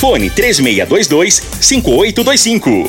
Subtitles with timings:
[0.00, 2.88] Fone 3622 5825.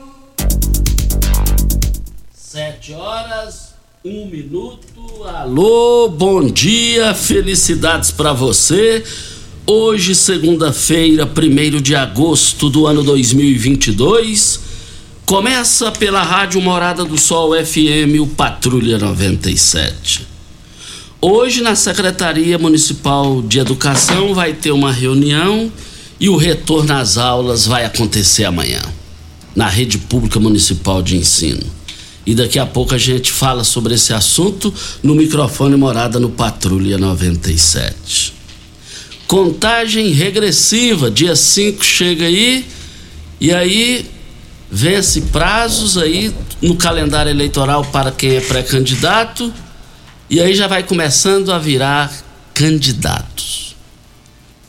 [2.51, 5.23] Sete horas, um minuto.
[5.23, 9.05] Alô, bom dia, felicidades para você.
[9.65, 14.59] Hoje, segunda-feira, 1 de agosto do ano 2022,
[15.25, 20.27] começa pela Rádio Morada do Sol FM, o Patrulha 97.
[21.21, 25.71] Hoje, na Secretaria Municipal de Educação, vai ter uma reunião
[26.19, 28.81] e o retorno às aulas vai acontecer amanhã,
[29.55, 31.79] na Rede Pública Municipal de Ensino
[32.25, 36.97] e daqui a pouco a gente fala sobre esse assunto no microfone Morada no Patrulha
[36.97, 38.33] 97.
[39.27, 42.65] Contagem regressiva, dia 5 chega aí
[43.39, 44.05] e aí
[44.69, 49.51] vence prazos aí no calendário eleitoral para quem é pré-candidato
[50.29, 52.11] e aí já vai começando a virar
[52.53, 53.75] candidatos.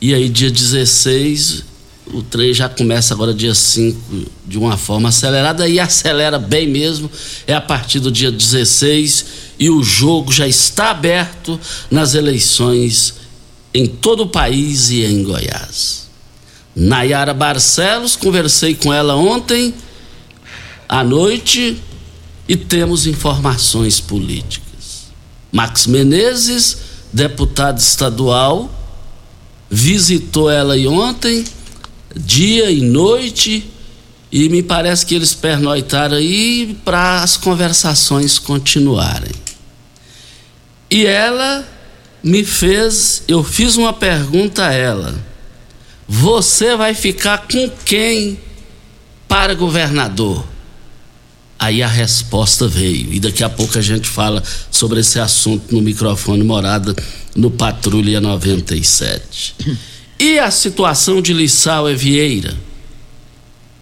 [0.01, 1.72] E aí dia 16
[2.07, 7.09] o trem já começa agora dia 5 de uma forma acelerada e acelera bem mesmo,
[7.47, 9.25] é a partir do dia 16
[9.57, 11.59] e o jogo já está aberto
[11.89, 13.15] nas eleições
[13.73, 16.03] em todo o país e em Goiás.
[16.75, 19.73] Nayara Barcelos, conversei com ela ontem
[20.89, 21.81] à noite
[22.47, 25.05] e temos informações políticas.
[25.51, 26.77] Max Menezes,
[27.11, 28.69] deputado estadual,
[29.69, 31.45] visitou ela ontem
[32.15, 33.69] dia e noite
[34.31, 39.31] e me parece que eles pernoitaram aí para as conversações continuarem.
[40.89, 41.67] E ela
[42.23, 45.13] me fez, eu fiz uma pergunta a ela:
[46.07, 48.39] Você vai ficar com quem
[49.27, 50.45] para governador?
[51.59, 55.81] Aí a resposta veio, e daqui a pouco a gente fala sobre esse assunto no
[55.81, 56.95] microfone morada
[57.35, 59.55] no Patrulha 97.
[60.19, 62.55] E a situação de Lissau e Vieira?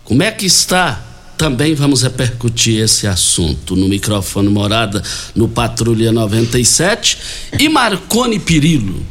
[0.04, 1.02] Como é que está?
[1.38, 5.02] Também vamos repercutir esse assunto no microfone Morada,
[5.36, 7.18] no Patrulha 97.
[7.60, 9.04] E Marconi Pirillo?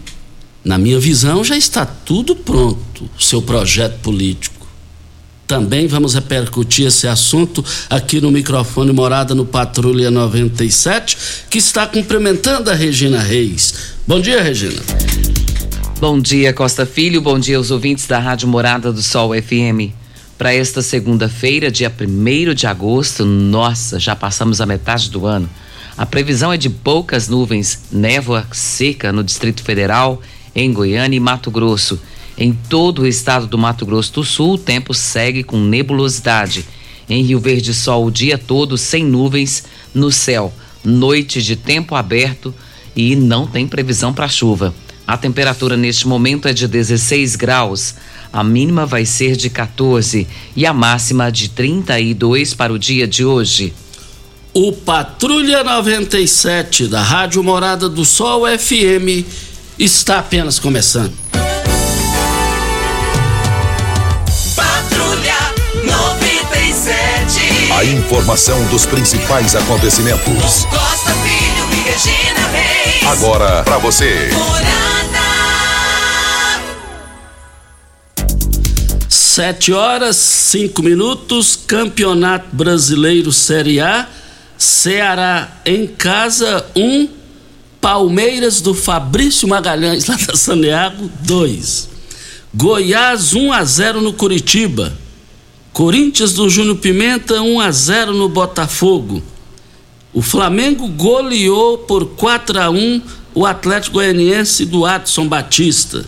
[0.65, 4.61] Na minha visão, já está tudo pronto, seu projeto político.
[5.47, 11.17] Também vamos repercutir esse assunto aqui no microfone Morada no Patrulha 97,
[11.51, 13.75] que está cumprimentando a Regina Reis.
[14.07, 14.81] Bom dia, Regina.
[16.01, 17.21] Bom dia, Costa Filho.
[17.21, 19.93] Bom dia aos ouvintes da Rádio Morada do Sol FM.
[20.39, 25.47] Para esta segunda-feira, dia 1 de agosto, nossa, já passamos a metade do ano.
[25.99, 30.23] A previsão é de poucas nuvens, névoa seca no Distrito Federal,
[30.55, 32.01] em Goiânia e Mato Grosso.
[32.39, 36.65] Em todo o estado do Mato Grosso do Sul, o tempo segue com nebulosidade.
[37.11, 40.51] Em Rio Verde, sol o dia todo, sem nuvens no céu.
[40.83, 42.55] Noite de tempo aberto
[42.97, 44.73] e não tem previsão para chuva.
[45.11, 47.97] A temperatura neste momento é de 16 graus.
[48.33, 50.25] A mínima vai ser de 14
[50.55, 53.75] e a máxima de 32 para o dia de hoje.
[54.55, 59.27] O Patrulha 97 da Rádio Morada do Sol FM
[59.77, 61.13] está apenas começando.
[64.55, 65.35] Patrulha
[65.85, 67.73] 97.
[67.73, 70.67] A informação dos principais acontecimentos.
[70.67, 72.80] Costa Filho e Regina Reis.
[73.07, 74.31] Agora para você.
[79.09, 84.09] Sete horas, cinco minutos, Campeonato Brasileiro Série A,
[84.59, 87.09] Ceará em casa, um,
[87.81, 91.89] Palmeiras do Fabrício Magalhães, lá da Saneago, dois.
[92.53, 94.93] Goiás 1 a 0 no Curitiba.
[95.73, 99.23] Corinthians do Júnior Pimenta 1 a 0 no Botafogo.
[100.13, 103.03] O Flamengo goleou por 4 a 1
[103.35, 106.05] o Atlético Goianiense do Adson Batista.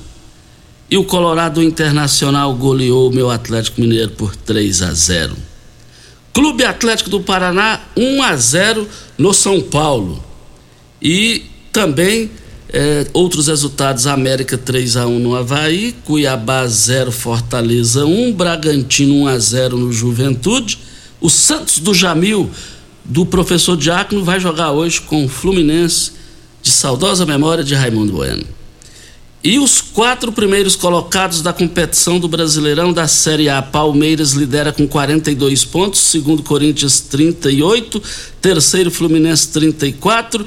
[0.90, 5.37] E o Colorado Internacional goleou o meu Atlético Mineiro por 3 a 0.
[6.32, 10.22] Clube Atlético do Paraná 1 a 0 no São Paulo.
[11.00, 12.31] E também
[12.72, 19.26] é, outros resultados: América 3 a 1 no Havaí, Cuiabá 0, Fortaleza 1, Bragantino 1
[19.28, 20.78] a 0 no Juventude.
[21.20, 22.50] O Santos do Jamil,
[23.04, 26.12] do professor Diácono, vai jogar hoje com o Fluminense,
[26.62, 28.44] de saudosa memória de Raimundo Bueno.
[29.44, 33.60] E os quatro primeiros colocados da competição do Brasileirão da Série A.
[33.60, 38.00] Palmeiras lidera com 42 pontos, segundo Corinthians 38,
[38.40, 40.46] terceiro Fluminense 34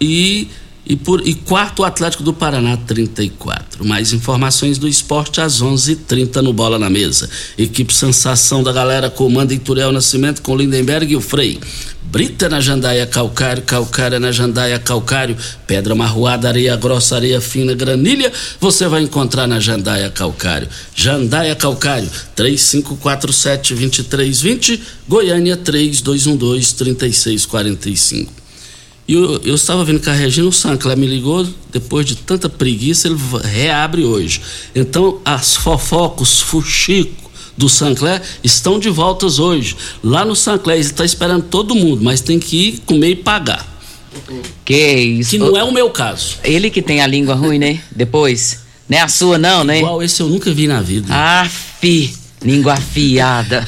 [0.00, 0.48] e
[0.84, 3.84] e, por, e quarto, o Atlético do Paraná, 34.
[3.84, 7.30] Mais informações do esporte às 11:30 h 30 no Bola na Mesa.
[7.56, 11.60] Equipe Sensação da galera comanda Ituriel Nascimento com Lindenberg e o Frei.
[12.02, 15.36] Brita na jandaia calcário, calcária na jandaia calcário,
[15.66, 18.30] pedra marroada, areia grossa, areia fina, granilha,
[18.60, 20.68] você vai encontrar na jandaia calcário.
[20.94, 24.78] Jandaia calcário, 3547-2320,
[25.08, 28.41] Goiânia 3212-3645.
[29.06, 32.48] E eu, eu estava vendo que a Regina o Sancler me ligou, depois de tanta
[32.48, 34.40] preguiça, ele reabre hoje.
[34.74, 39.76] Então, as fofocos, fuxico do Sancler estão de voltas hoje.
[40.02, 43.68] Lá no Sancler, ele está esperando todo mundo, mas tem que ir comer e pagar.
[44.64, 45.30] Que isso.
[45.30, 46.36] Que não é o meu caso.
[46.44, 47.80] Ele que tem a língua ruim, né?
[47.90, 48.60] Depois.
[48.88, 49.78] Não é a sua, não, né?
[49.78, 51.06] Igual esse eu nunca vi na vida.
[51.10, 51.48] Ah,
[51.80, 52.14] fi.
[52.44, 53.66] Língua afiada.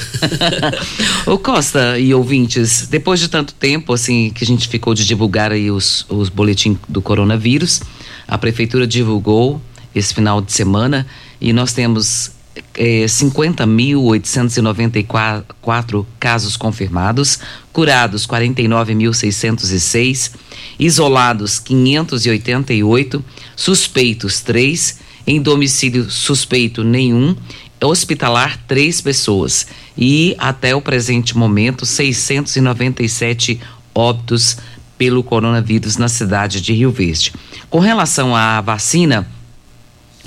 [1.27, 5.53] Ô Costa e ouvintes, depois de tanto tempo assim que a gente ficou de divulgar
[5.53, 7.81] aí os, os boletins do coronavírus,
[8.27, 9.61] a prefeitura divulgou
[9.95, 11.07] esse final de semana
[11.41, 12.33] e nós temos
[12.75, 17.39] é, 50.894 casos confirmados,
[17.73, 20.33] curados 49.606,
[20.79, 23.25] isolados 588,
[23.55, 27.35] suspeitos 3, em domicílio suspeito nenhum
[27.85, 29.67] hospitalar três pessoas
[29.97, 33.61] e até o presente momento 697
[33.95, 34.57] óbitos
[34.99, 37.33] pelo coronavírus na cidade de Rio Verde.
[37.69, 39.29] Com relação à vacina,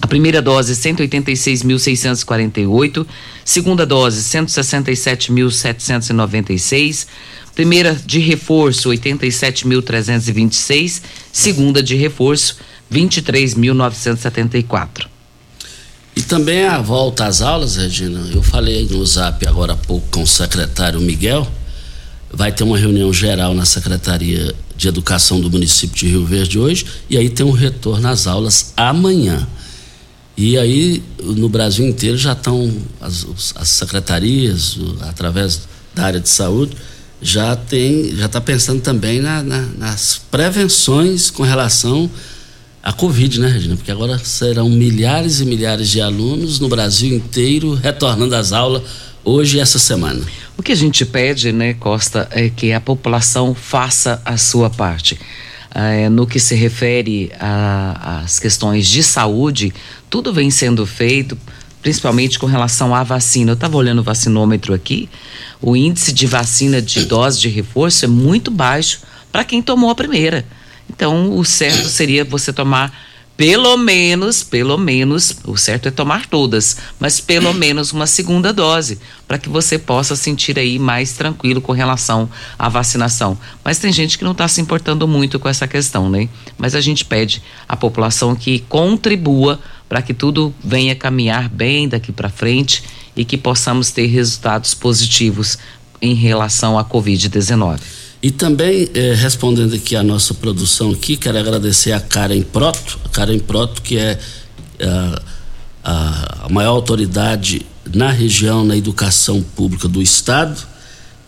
[0.01, 3.05] a primeira dose 186.648,
[3.43, 7.07] segunda dose 167.796,
[7.55, 12.57] primeira de reforço 87.326, segunda de reforço
[12.91, 15.16] 23.974.
[16.17, 20.23] E também a volta às aulas, Regina, eu falei no zap agora há pouco com
[20.23, 21.47] o secretário Miguel,
[22.33, 26.87] vai ter uma reunião geral na Secretaria de Educação do município de Rio Verde hoje,
[27.07, 29.47] e aí tem um retorno às aulas amanhã.
[30.35, 36.75] E aí, no Brasil inteiro, já estão as, as secretarias, através da área de saúde,
[37.21, 42.09] já tem, já está pensando também na, na, nas prevenções com relação
[42.87, 43.75] a Covid, né, Regina?
[43.75, 48.81] Porque agora serão milhares e milhares de alunos no Brasil inteiro retornando às aulas
[49.25, 50.25] hoje e essa semana.
[50.57, 55.19] O que a gente pede, né, Costa, é que a população faça a sua parte.
[55.75, 59.73] É, no que se refere às questões de saúde,
[60.09, 61.37] tudo vem sendo feito,
[61.81, 63.51] principalmente com relação à vacina.
[63.51, 65.09] Eu estava olhando o vacinômetro aqui,
[65.61, 69.95] o índice de vacina de dose de reforço é muito baixo para quem tomou a
[69.95, 70.45] primeira.
[70.89, 72.93] Então, o certo seria você tomar
[73.37, 78.97] pelo menos, pelo menos, o certo é tomar todas, mas pelo menos uma segunda dose,
[79.27, 82.27] para que você possa sentir aí mais tranquilo com relação
[82.57, 83.37] à vacinação.
[83.63, 86.27] Mas tem gente que não está se importando muito com essa questão, né?
[86.57, 92.11] Mas a gente pede à população que contribua para que tudo venha caminhar bem daqui
[92.11, 92.83] para frente
[93.15, 95.59] e que possamos ter resultados positivos
[96.01, 98.06] em relação à Covid-19.
[98.21, 103.09] E também, eh, respondendo aqui a nossa produção aqui, quero agradecer a Karen Proto, a
[103.09, 104.19] Karen Proto, que é
[105.83, 110.61] a, maior autoridade na região, na educação pública do Estado.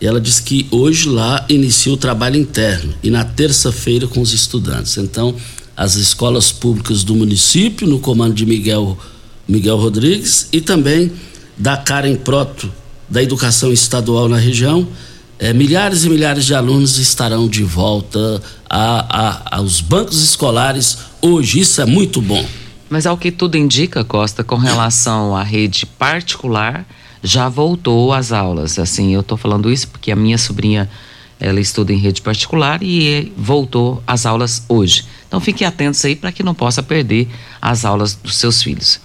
[0.00, 4.32] E ela disse que hoje lá inicia o trabalho interno e na terça-feira com os
[4.32, 4.96] estudantes.
[4.96, 5.34] Então,
[5.76, 8.98] as escolas públicas do município, no comando de Miguel,
[9.48, 11.12] Miguel Rodrigues, e também
[11.56, 12.70] da Karen Proto,
[13.08, 14.86] da educação estadual na região,
[15.40, 21.60] é, milhares e milhares de alunos estarão de volta a, a, aos bancos escolares hoje.
[21.60, 22.44] Isso é muito bom.
[22.90, 26.86] Mas ao que tudo indica, Costa, com relação à rede particular,
[27.22, 28.78] já voltou às aulas.
[28.78, 30.90] Assim, eu estou falando isso porque a minha sobrinha
[31.40, 35.06] ela estuda em rede particular e voltou às aulas hoje.
[35.26, 37.26] Então fiquem atentos aí para que não possa perder
[37.62, 39.00] as aulas dos seus filhos.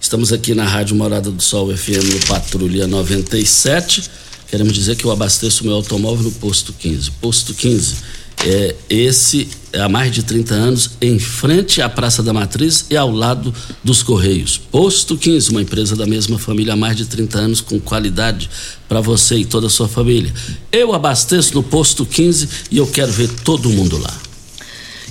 [0.00, 4.10] Estamos aqui na Rádio Morada do Sol FM Patrulha 97.
[4.52, 7.10] Queremos dizer que eu abasteço meu automóvel no posto 15.
[7.12, 7.96] Posto 15
[8.44, 12.94] é, esse é há mais de 30 anos, em frente à Praça da Matriz e
[12.94, 14.58] ao lado dos Correios.
[14.58, 18.50] Posto 15, uma empresa da mesma família há mais de 30 anos, com qualidade
[18.86, 20.30] para você e toda a sua família.
[20.70, 24.14] Eu abasteço no Posto 15 e eu quero ver todo mundo lá.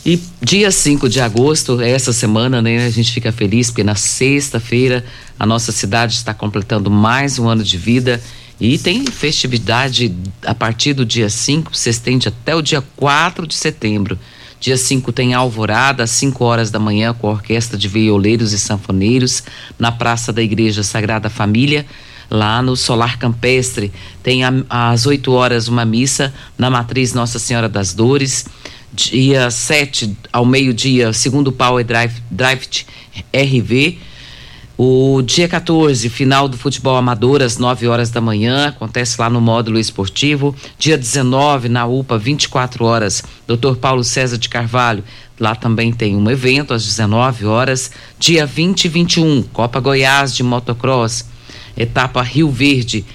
[0.06, 5.04] E dia 5 de agosto, essa semana, né, a gente fica feliz porque na sexta-feira
[5.40, 8.22] a nossa cidade está completando mais um ano de vida
[8.62, 10.16] e tem festividade
[10.46, 14.20] a partir do dia 5, se estende até o dia 4 de setembro.
[14.60, 18.60] Dia 5 tem alvorada às 5 horas da manhã com a orquestra de violeiros e
[18.60, 19.42] sanfoneiros
[19.80, 21.88] na Praça da Igreja Sagrada Família,
[22.30, 23.92] lá no Solar Campestre.
[24.22, 28.46] Tem a, às 8 horas uma missa na Matriz Nossa Senhora das Dores.
[28.94, 32.68] Dia 7 ao meio-dia, segundo Power Drive, Drive
[33.34, 33.98] RV
[34.78, 39.40] o dia 14, final do futebol amador, às 9 horas da manhã, acontece lá no
[39.40, 40.56] módulo esportivo.
[40.80, 43.76] Dia 19, na UPA, 24 horas, Dr.
[43.76, 45.04] Paulo César de Carvalho.
[45.40, 47.92] Lá também tem um evento às 19 horas.
[48.20, 51.26] Dia 20 e 21, Copa Goiás de Motocross,
[51.78, 53.06] etapa Rio Verde.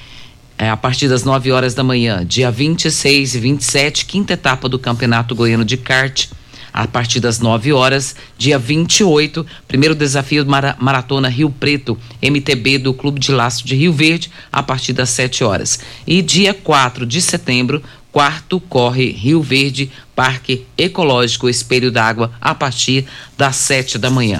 [0.58, 4.78] É, a partir das 9 horas da manhã, dia 26 e 27, quinta etapa do
[4.78, 6.28] Campeonato Goiano de Kart
[6.76, 10.44] a partir das 9 horas, dia 28, primeiro desafio
[10.78, 15.42] Maratona Rio Preto, MTB do Clube de Laço de Rio Verde, a partir das 7
[15.42, 15.80] horas.
[16.06, 23.06] E dia 4 de setembro, quarto corre Rio Verde, Parque Ecológico Espelho d'Água, a partir
[23.38, 24.38] das 7 da manhã.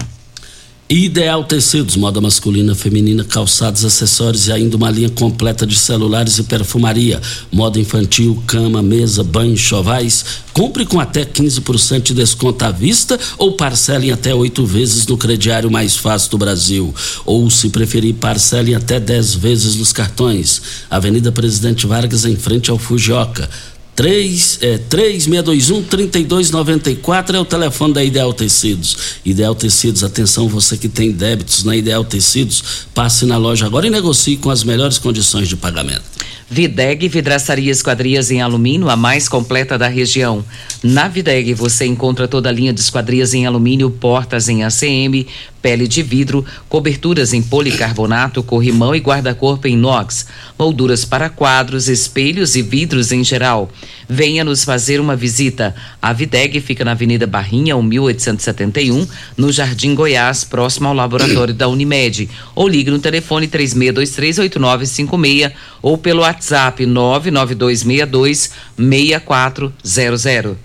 [0.88, 6.44] Ideal Tecidos, moda masculina, feminina, calçados, acessórios e ainda uma linha completa de celulares e
[6.44, 7.20] perfumaria.
[7.50, 10.24] Moda infantil, cama, mesa, banho, chovais.
[10.52, 15.18] Compre com até 15% de desconto à vista ou parcele em até oito vezes no
[15.18, 16.94] crediário mais fácil do Brasil.
[17.24, 20.62] Ou, se preferir, parcele em até 10 vezes nos cartões.
[20.88, 23.50] Avenida Presidente Vargas, em frente ao Fujioka.
[23.96, 29.18] 3, é, 3621 3294 é o telefone da Ideal Tecidos.
[29.24, 33.90] Ideal Tecidos, atenção, você que tem débitos na Ideal Tecidos, passe na loja agora e
[33.90, 36.04] negocie com as melhores condições de pagamento.
[36.48, 40.44] Videg Vidraçaria Esquadrias em Alumínio, a mais completa da região.
[40.82, 45.26] Na Videg você encontra toda a linha de esquadrias em alumínio, portas em ACM,
[45.66, 50.24] pele de vidro, coberturas em policarbonato, corrimão e guarda-corpo em inox,
[50.56, 53.68] molduras para quadros, espelhos e vidros em geral.
[54.08, 55.74] Venha nos fazer uma visita.
[56.00, 62.30] A Videg fica na Avenida Barrinha, 1871, no Jardim Goiás, próximo ao laboratório da Unimed.
[62.54, 70.56] Ou ligue no telefone 36238956 ou pelo WhatsApp 99262 6400.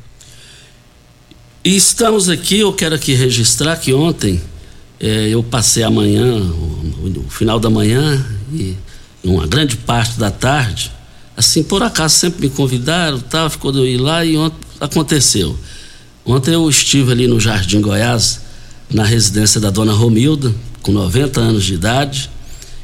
[1.65, 4.39] E estamos aqui, eu quero aqui registrar que ontem
[5.01, 8.77] é, eu passei amanhã, o, o, final da manhã e
[9.23, 10.91] uma grande parte da tarde,
[11.35, 15.57] assim, por acaso sempre me convidaram, tal, ficou de eu ir lá e ontem aconteceu.
[16.23, 18.41] Ontem eu estive ali no Jardim Goiás,
[18.91, 20.53] na residência da dona Romilda,
[20.83, 22.29] com 90 anos de idade,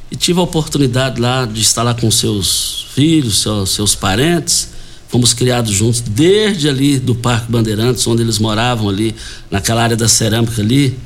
[0.10, 4.70] e tive a oportunidade lá de estar lá com seus filhos, seus, seus parentes.
[5.08, 9.16] Fomos criados juntos desde ali do Parque Bandeirantes, onde eles moravam ali,
[9.52, 10.98] naquela área da cerâmica ali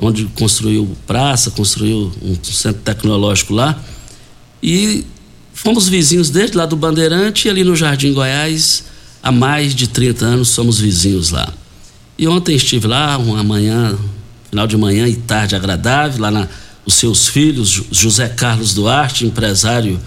[0.00, 3.78] onde construiu praça, construiu um centro tecnológico lá.
[4.62, 5.04] E
[5.52, 8.84] fomos vizinhos desde lá do Bandeirante e ali no Jardim Goiás,
[9.22, 11.52] há mais de 30 anos somos vizinhos lá.
[12.18, 13.96] E ontem estive lá, uma manhã,
[14.50, 16.48] final de manhã e tarde agradável, lá na,
[16.84, 20.00] os seus filhos, José Carlos Duarte, empresário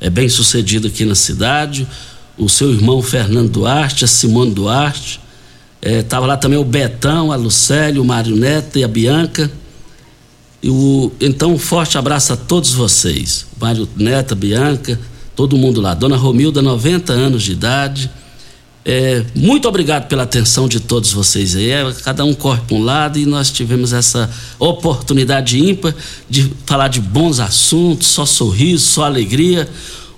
[0.00, 1.86] é, bem sucedido aqui na cidade,
[2.36, 5.20] o seu irmão Fernando Duarte, a Simone Duarte,
[5.80, 9.50] Estava é, lá também o Betão, a Lucélio, o Mário Neto e a Bianca.
[10.62, 13.46] E o, então, um forte abraço a todos vocês.
[13.60, 14.98] Mário Neto, a Bianca,
[15.36, 15.94] todo mundo lá.
[15.94, 18.10] Dona Romilda, 90 anos de idade.
[18.84, 21.70] É, muito obrigado pela atenção de todos vocês aí.
[21.70, 25.94] É, cada um corre para um lado e nós tivemos essa oportunidade ímpar
[26.28, 29.68] de falar de bons assuntos, só sorriso, só alegria.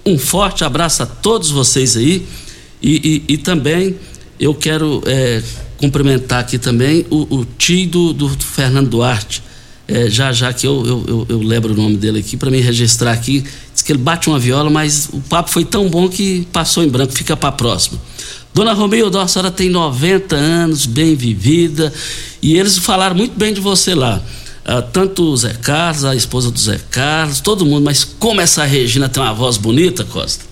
[0.07, 2.27] Um forte abraço a todos vocês aí
[2.81, 3.97] e, e, e também
[4.41, 5.43] eu quero é,
[5.77, 9.43] cumprimentar aqui também o, o tio do, do, Fernando Duarte.
[9.87, 12.61] É, já já que eu, eu, eu, eu, lembro o nome dele aqui, para me
[12.61, 13.45] registrar aqui.
[13.75, 16.89] Diz que ele bate uma viola, mas o papo foi tão bom que passou em
[16.89, 18.01] branco, fica para próxima.
[18.55, 21.93] Dona Romilda, a senhora tem 90 anos, bem vivida,
[22.41, 24.23] e eles falaram muito bem de você lá.
[24.61, 28.65] Uh, tanto o Zé Carlos, a esposa do Zé Carlos, todo mundo, mas como essa
[28.65, 30.45] Regina tem uma voz bonita, Costa.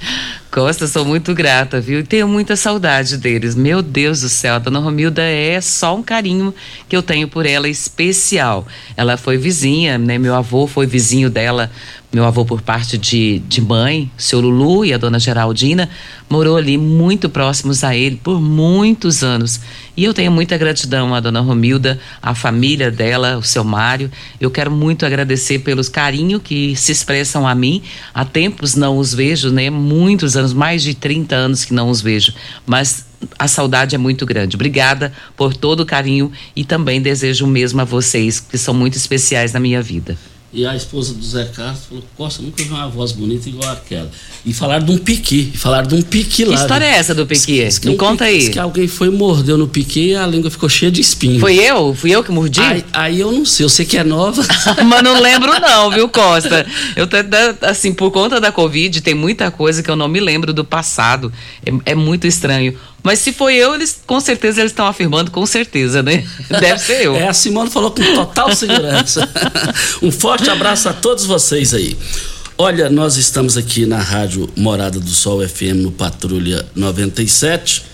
[0.50, 2.00] Costa, sou muito grata, viu?
[2.00, 3.54] E tenho muita saudade deles.
[3.54, 6.54] Meu Deus do céu, a dona Romilda é só um carinho
[6.88, 8.66] que eu tenho por ela especial.
[8.96, 10.16] Ela foi vizinha, né?
[10.16, 11.70] Meu avô foi vizinho dela
[12.10, 15.90] meu avô por parte de, de mãe, seu Lulu e a dona Geraldina,
[16.28, 19.60] morou ali muito próximos a ele por muitos anos.
[19.98, 24.08] E eu tenho muita gratidão à dona Romilda, à família dela, o seu Mário.
[24.40, 27.82] Eu quero muito agradecer pelos carinho que se expressam a mim.
[28.14, 29.70] Há tempos não os vejo, né?
[29.70, 32.32] Muitos anos, mais de 30 anos que não os vejo.
[32.64, 34.54] Mas a saudade é muito grande.
[34.54, 38.96] Obrigada por todo o carinho e também desejo o mesmo a vocês, que são muito
[38.96, 40.16] especiais na minha vida.
[40.50, 44.10] E a esposa do Zé Carlos falou: Costa, nunca vi uma voz bonita igual aquela.
[44.46, 45.52] E falaram de um piqui.
[45.54, 46.54] Falaram de um piqui lá.
[46.54, 47.68] Que história é essa do piqui?
[47.84, 48.38] Me conta aí.
[48.38, 51.40] Diz que alguém foi mordeu no piqui e a língua ficou cheia de espinhos.
[51.40, 51.94] Foi eu?
[51.94, 52.60] Fui eu que mordi?
[52.60, 54.42] Aí, aí eu não sei, eu sei que é nova.
[54.86, 56.66] Mas não lembro, não, viu, Costa?
[56.96, 57.06] Eu,
[57.68, 61.30] assim, por conta da Covid, tem muita coisa que eu não me lembro do passado.
[61.64, 62.74] É, é muito estranho.
[63.02, 66.26] Mas se foi eu, eles com certeza eles estão afirmando, com certeza, né?
[66.60, 67.16] Deve ser eu.
[67.16, 69.28] É, a Simone falou com total segurança.
[70.02, 71.96] um forte abraço a todos vocês aí.
[72.60, 77.84] Olha, nós estamos aqui na Rádio Morada do Sol FM no Patrulha 97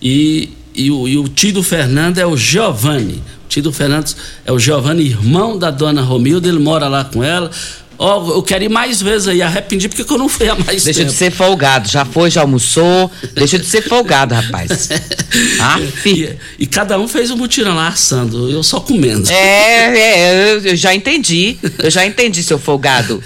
[0.00, 3.22] e, e, o, e o tio do Fernando é o Giovanni.
[3.44, 4.14] O tio do Fernando
[4.46, 7.50] é o Giovanni, irmão da dona Romilda, ele mora lá com ela.
[7.98, 10.84] Ó, oh, eu quero ir mais vezes aí, arrependi porque eu não fui há mais
[10.84, 11.10] deixa tempo.
[11.10, 14.88] Deixa de ser folgado, já foi, já almoçou, deixa de ser folgado, rapaz.
[15.60, 19.30] ah, e, e, cada um fez um mutirão lá assando, eu só comendo.
[19.30, 23.22] É, é, eu já entendi, eu já entendi, seu folgado.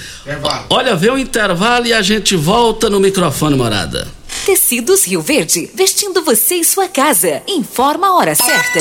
[0.69, 4.07] Olha, vê o intervalo e a gente volta no microfone, morada.
[4.45, 7.43] Tecidos Rio Verde, vestindo você e sua casa.
[7.47, 8.81] Informa a hora certa.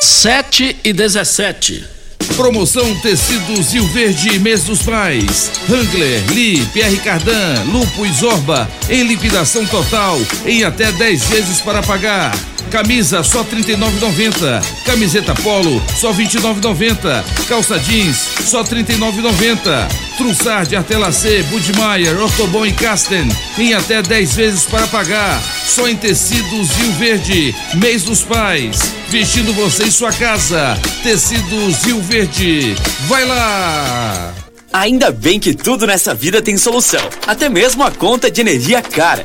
[0.00, 1.93] 7 e 17.
[2.36, 5.50] Promoção Tecidos Rio Verde Mês dos Pais.
[5.70, 11.82] Hangler, Lee, Pierre Cardan, Lupo e Zorba em liquidação total em até 10 vezes para
[11.82, 12.34] pagar.
[12.74, 14.60] Camisa só 39,90.
[14.84, 17.24] Camiseta polo só 29,90.
[17.46, 19.88] Calça jeans só 39,90.
[20.18, 25.40] Trussard, Artelacê, Budmeier, Ortobon e Casten em até 10 vezes para pagar.
[25.64, 27.54] Só em tecidos Rio Verde.
[27.74, 28.92] Mês dos Pais.
[29.08, 30.76] Vestindo você em sua casa.
[31.04, 32.74] Tecidos Rio Verde.
[33.06, 34.34] Vai lá!
[34.72, 37.08] Ainda bem que tudo nessa vida tem solução.
[37.24, 39.24] Até mesmo a conta de energia cara.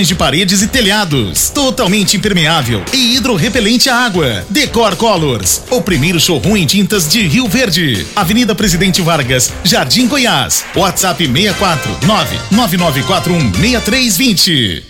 [0.00, 1.50] de paredes e telhados.
[1.50, 4.46] Totalmente impermeável e hidrorrepelente à água.
[4.48, 8.06] Decor Colors, o primeiro showroom em tintas de Rio Verde.
[8.16, 10.64] Avenida Presidente Vargas, Jardim Goiás.
[10.74, 14.84] WhatsApp 64 99941 6320.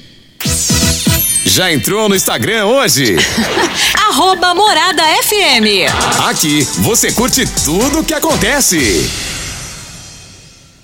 [1.46, 3.16] Já entrou no Instagram hoje?
[4.08, 5.90] Arroba Morada FM.
[6.28, 9.31] Aqui você curte tudo o que acontece.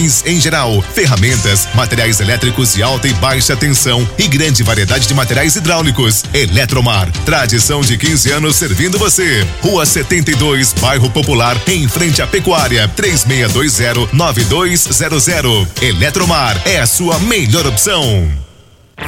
[0.00, 5.56] em geral, ferramentas, materiais elétricos de alta e baixa tensão e grande variedade de materiais
[5.56, 6.24] hidráulicos.
[6.32, 9.46] Eletromar, tradição de 15 anos servindo você.
[9.60, 15.68] Rua 72, Bairro Popular, em frente à Pecuária, 3620-9200.
[15.82, 18.26] Eletromar é a sua melhor opção.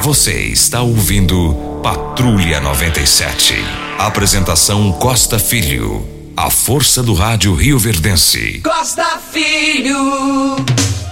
[0.01, 3.55] Você está ouvindo Patrulha 97.
[3.97, 6.12] Apresentação Costa Filho.
[6.35, 8.59] A força do rádio Rio Verdense.
[8.63, 9.95] Costa Filho.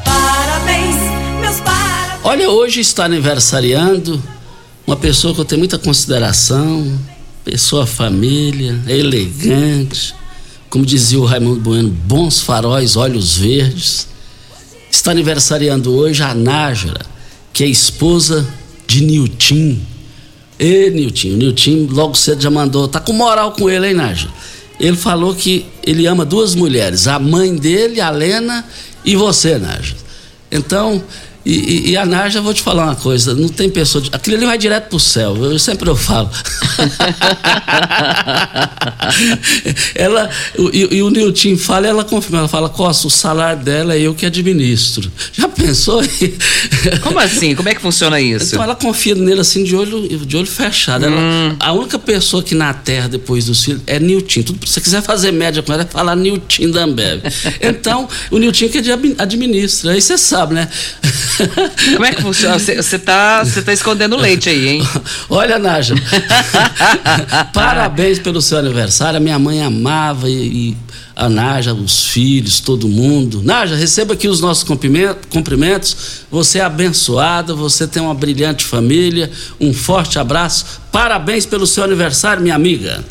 [0.03, 0.95] Parabéns,
[1.39, 2.21] meus parabéns.
[2.23, 4.21] Olha, hoje está aniversariando
[4.85, 6.99] uma pessoa que eu tenho muita consideração,
[7.45, 10.15] pessoa família, elegante,
[10.71, 14.07] como dizia o Raimundo Bueno, bons faróis, olhos verdes.
[14.89, 17.05] Está aniversariando hoje a Nájara,
[17.53, 18.47] que é esposa
[18.87, 19.77] de Nilton.
[20.57, 24.31] Ê, Nilton, o Nilton logo cedo já mandou, tá com moral com ele, hein, Nájara?
[24.81, 28.65] Ele falou que ele ama duas mulheres, a mãe dele, a Lena,
[29.05, 29.95] e você, Nájara.
[30.51, 31.03] Então,
[31.43, 34.01] e, e, e, a Narja, vou te falar uma coisa, não tem pessoa.
[34.01, 36.29] De, aquilo ali vai direto pro céu, eu sempre eu falo.
[39.95, 40.29] ela,
[40.71, 44.13] e, e o Nilton fala, ela confirma, ela fala, Costa, o salário dela é eu
[44.13, 45.11] que administro.
[45.33, 46.03] Já pensou?
[47.01, 47.55] Como assim?
[47.55, 48.53] Como é que funciona isso?
[48.53, 51.05] Então ela confia nele assim de olho, de olho fechado.
[51.05, 51.55] Ela, hum.
[51.59, 54.43] A única pessoa que na Terra, depois dos filhos, é Nilton.
[54.43, 57.21] Tudo, se você quiser fazer média com ela, é falar Nilton da Ambev.
[57.61, 58.79] Então, o Nilton que
[59.17, 60.67] administra, aí você sabe, né?
[61.93, 62.57] Como é que funciona?
[62.57, 64.87] Você tá, tá escondendo leite aí, hein?
[65.29, 65.95] Olha, Naja.
[67.53, 69.17] parabéns pelo seu aniversário.
[69.17, 70.77] A minha mãe amava e, e
[71.15, 73.41] a Naja, os filhos, todo mundo.
[73.43, 76.21] Naja, receba aqui os nossos cumprimentos.
[76.31, 79.29] Você é abençoada, você tem uma brilhante família.
[79.59, 80.81] Um forte abraço.
[80.91, 83.03] Parabéns pelo seu aniversário, minha amiga.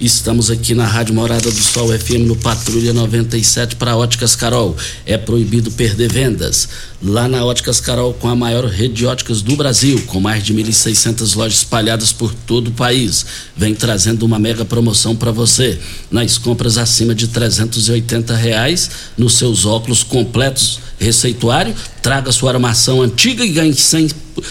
[0.00, 4.76] Estamos aqui na Rádio Morada do Sol FM no Patrulha 97 para Óticas Carol.
[5.04, 6.68] É proibido perder vendas.
[7.02, 10.54] Lá na Óticas Carol, com a maior rede de óticas do Brasil, com mais de
[10.54, 15.76] 1.600 lojas espalhadas por todo o país, vem trazendo uma mega promoção para você.
[16.12, 23.44] Nas compras acima de 380 reais, nos seus óculos completos receituário, traga sua armação antiga
[23.44, 24.10] e ganhe 100,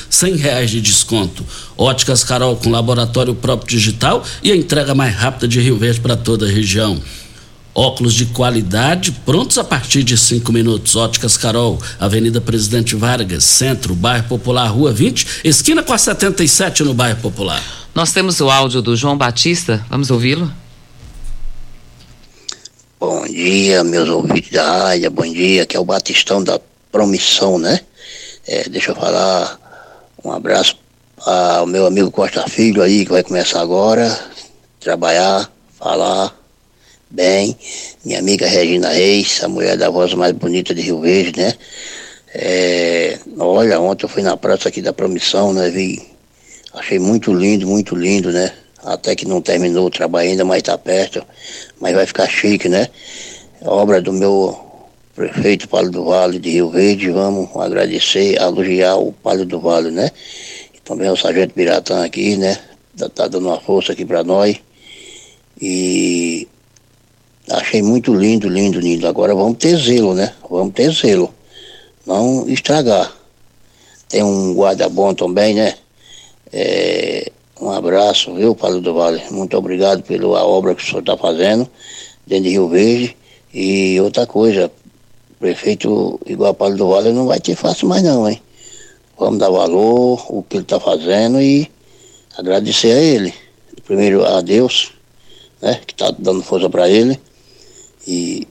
[0.10, 1.46] 100 reais de desconto.
[1.78, 6.16] Óticas Carol com laboratório próprio digital e a entrega mais rápida de Rio Verde para
[6.16, 7.02] toda a região.
[7.74, 10.96] Óculos de qualidade, prontos a partir de cinco minutos.
[10.96, 16.96] Óticas Carol, Avenida Presidente Vargas, Centro, Bairro Popular, Rua 20, esquina com a 77 no
[16.96, 17.62] Bairro Popular.
[17.94, 20.52] Nós temos o áudio do João Batista, vamos ouvi-lo?
[23.00, 26.60] Bom dia, meus ouvintes da área, bom dia, aqui é o Batistão da
[26.92, 27.82] Promissão, né?
[28.48, 29.60] É, deixa eu falar
[30.24, 30.78] um abraço
[31.18, 34.08] ao meu amigo Costa Filho aí, que vai começar agora,
[34.80, 36.36] trabalhar, falar
[37.10, 37.58] bem.
[38.04, 41.54] Minha amiga Regina Reis, a mulher da voz mais bonita de Rio Verde, né?
[42.34, 45.70] É, olha, ontem eu fui na praça aqui da Promissão, né?
[45.70, 46.02] Vi,
[46.74, 48.54] achei muito lindo, muito lindo, né?
[48.84, 51.24] até que não terminou o trabalho ainda, mas está perto,
[51.80, 52.88] mas vai ficar chique, né?
[53.62, 54.67] Obra do meu
[55.18, 60.12] prefeito Paulo do Vale de Rio Verde, vamos agradecer, elogiar o Paulo do Vale, né?
[60.76, 62.60] E também o Sargento Piratã aqui, né?
[62.96, 64.58] Tá, tá dando uma força aqui para nós.
[65.60, 66.48] E
[67.50, 69.08] achei muito lindo, lindo, lindo.
[69.08, 70.36] Agora vamos ter zelo, né?
[70.48, 71.34] Vamos ter zelo.
[72.06, 73.12] Não estragar.
[74.08, 75.74] Tem um guarda bom também, né?
[76.54, 79.24] É, um abraço, viu, Paulo do Vale?
[79.32, 81.68] Muito obrigado pela obra que o senhor está fazendo
[82.28, 83.18] dentro de Rio Verde.
[83.52, 84.72] E outra coisa,
[85.40, 88.42] prefeito igual Paulo do Vale não vai ter fácil mais não, hein?
[89.18, 91.70] Vamos dar valor o que ele está fazendo e
[92.38, 93.34] agradecer a ele.
[93.86, 94.92] Primeiro a Deus,
[95.62, 97.20] né, que está dando força para ele.
[98.08, 98.48] E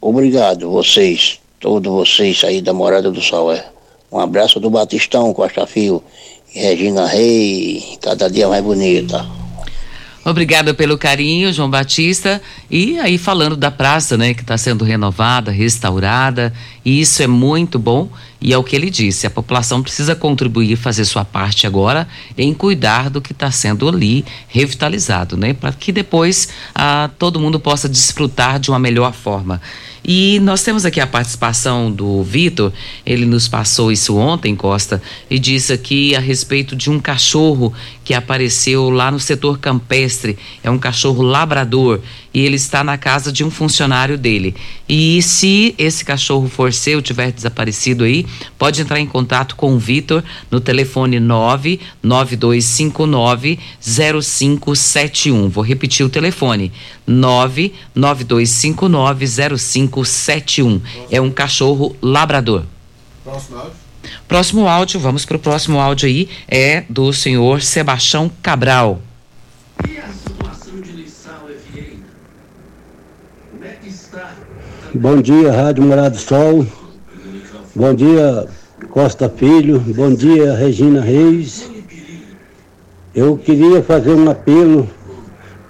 [0.00, 3.52] obrigado vocês, todos vocês aí da Morada do Sol.
[3.52, 3.64] É.
[4.10, 6.02] Um abraço do Batistão Costa Fio
[6.50, 9.37] Regina Rei, cada dia mais bonita.
[10.24, 12.42] Obrigada pelo carinho, João Batista.
[12.70, 16.52] E aí falando da praça, né, que está sendo renovada, restaurada,
[16.84, 18.10] e isso é muito bom.
[18.40, 22.52] E é o que ele disse: a população precisa contribuir, fazer sua parte agora em
[22.52, 27.88] cuidar do que está sendo ali revitalizado, né, para que depois ah, todo mundo possa
[27.88, 29.60] desfrutar de uma melhor forma.
[30.10, 32.72] E nós temos aqui a participação do Vitor,
[33.04, 37.74] ele nos passou isso ontem, Costa, e disse aqui a respeito de um cachorro
[38.08, 40.38] que apareceu lá no setor campestre.
[40.62, 42.00] É um cachorro labrador
[42.32, 44.56] e ele está na casa de um funcionário dele.
[44.88, 48.24] E se esse cachorro for seu, tiver desaparecido aí,
[48.56, 55.50] pode entrar em contato com o Vitor no telefone 99259 0571.
[55.50, 56.72] Vou repetir o telefone:
[57.06, 59.26] 99259
[59.58, 59.98] 0571.
[59.98, 60.80] 3571.
[61.10, 62.64] É um cachorro labrador.
[63.22, 63.87] Próximo.
[64.26, 69.00] Próximo áudio, vamos para o próximo áudio aí, é do senhor Sebastião Cabral.
[73.60, 74.34] É está?
[74.94, 76.66] Bom dia, Rádio Morado do Sol.
[77.74, 78.48] Bom dia,
[78.90, 79.78] Costa Filho.
[79.80, 81.70] Bom dia, Regina Reis.
[83.14, 84.88] Eu queria fazer um apelo,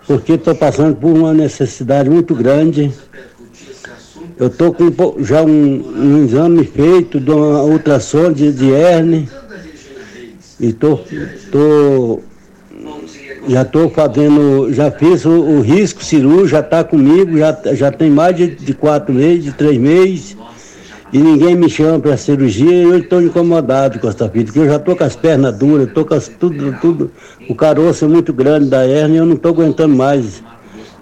[0.06, 2.92] porque estou passando por uma necessidade muito grande.
[4.38, 4.92] Eu estou com
[5.24, 9.27] já um, um exame feito de uma ultrassom de, de hernia.
[10.61, 11.01] E tô,
[11.51, 12.20] tô,
[13.48, 18.11] já estou fazendo, já fiz o, o risco cirúrgico, já está comigo, já, já tem
[18.11, 20.37] mais de, de quatro meses, de três meses.
[21.12, 24.66] E ninguém me chama para cirurgia e eu estou incomodado com essa vida, porque eu
[24.66, 27.11] já estou com as pernas duras, estou com as, tudo, tudo,
[27.48, 30.42] o caroço é muito grande da hernia eu não estou aguentando mais.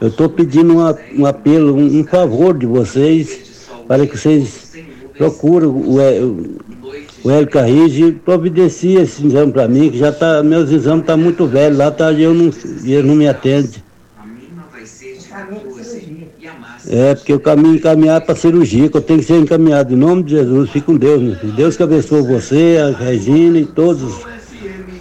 [0.01, 4.73] Eu estou pedindo uma- um apelo, um, um favor de vocês, para que vocês
[5.17, 6.57] procurem o,
[7.25, 11.17] o, Hélio Carrige e providencie esse exame para mim, que já tá, meus exames estão
[11.17, 12.51] muito velhos, lá tá, eu não,
[12.85, 13.83] e ele não me atende.
[16.89, 19.93] É, porque eu caminho encaminhado para cirurgia, que eu tenho que ser encaminhado.
[19.93, 21.53] Em nome de Jesus, fique com Deus, meu filho.
[21.53, 24.15] Deus que abençoe você, a Regina e todos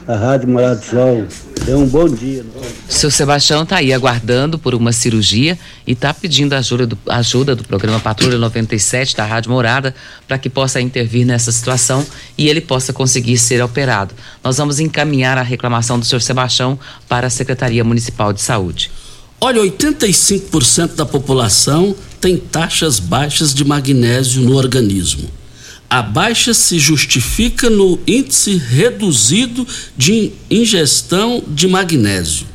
[0.07, 1.23] a Rádio Morado do Sol.
[1.65, 2.45] Tenha um bom dia.
[2.87, 7.63] Seu Sebastião está aí aguardando por uma cirurgia e está pedindo ajuda do, ajuda do
[7.63, 9.95] programa Patrulha 97 da Rádio Morada
[10.27, 12.05] para que possa intervir nessa situação
[12.37, 14.13] e ele possa conseguir ser operado.
[14.43, 16.77] Nós vamos encaminhar a reclamação do senhor Sebastião
[17.09, 18.91] para a Secretaria Municipal de Saúde.
[19.41, 25.27] Olha, 85% da população tem taxas baixas de magnésio no organismo.
[25.95, 32.45] A baixa se justifica no índice reduzido de ingestão de magnésio.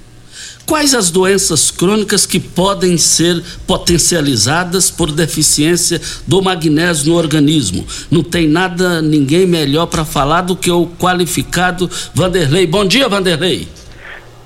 [0.66, 7.86] Quais as doenças crônicas que podem ser potencializadas por deficiência do magnésio no organismo?
[8.10, 12.66] Não tem nada, ninguém melhor para falar do que o qualificado Vanderlei.
[12.66, 13.66] Bom dia, Vanderlei.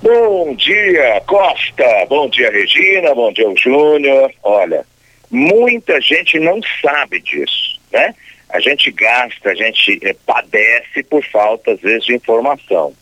[0.00, 2.07] Bom dia, Costa.
[2.09, 3.12] Bom dia, Regina.
[3.12, 4.30] Bom dia, Júnior.
[4.44, 4.87] Olha,
[5.33, 8.14] muita gente não sabe disso, né?
[8.54, 12.94] A gente gasta, a gente eh, padece por falta, às vezes, de informação.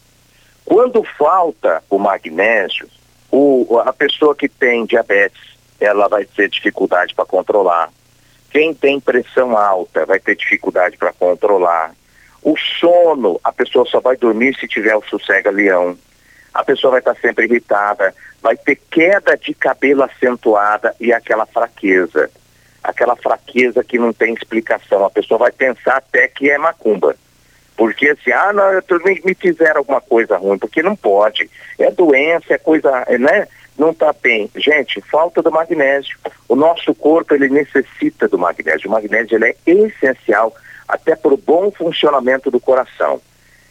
[0.65, 2.89] Quando falta o magnésio,
[3.31, 5.43] o, a pessoa que tem diabetes,
[5.79, 7.91] ela vai ter dificuldade para controlar.
[8.51, 11.95] Quem tem pressão alta vai ter dificuldade para controlar.
[12.43, 15.99] O sono, a pessoa só vai dormir se tiver o sossega-leão.
[16.55, 22.31] A pessoa vai estar sempre irritada, vai ter queda de cabelo acentuada e aquela fraqueza.
[22.83, 25.05] Aquela fraqueza que não tem explicação.
[25.05, 27.17] A pessoa vai pensar até que é macumba.
[27.77, 31.51] Porque assim, ah, não, eu me, me fizeram alguma coisa ruim, porque não pode.
[31.79, 33.49] É doença, é coisa, é, né?
[33.79, 34.51] Não está bem.
[34.57, 36.17] Gente, falta do magnésio.
[36.49, 38.89] O nosso corpo, ele necessita do magnésio.
[38.89, 40.55] O magnésio, ele é essencial
[40.87, 43.21] até para o bom funcionamento do coração.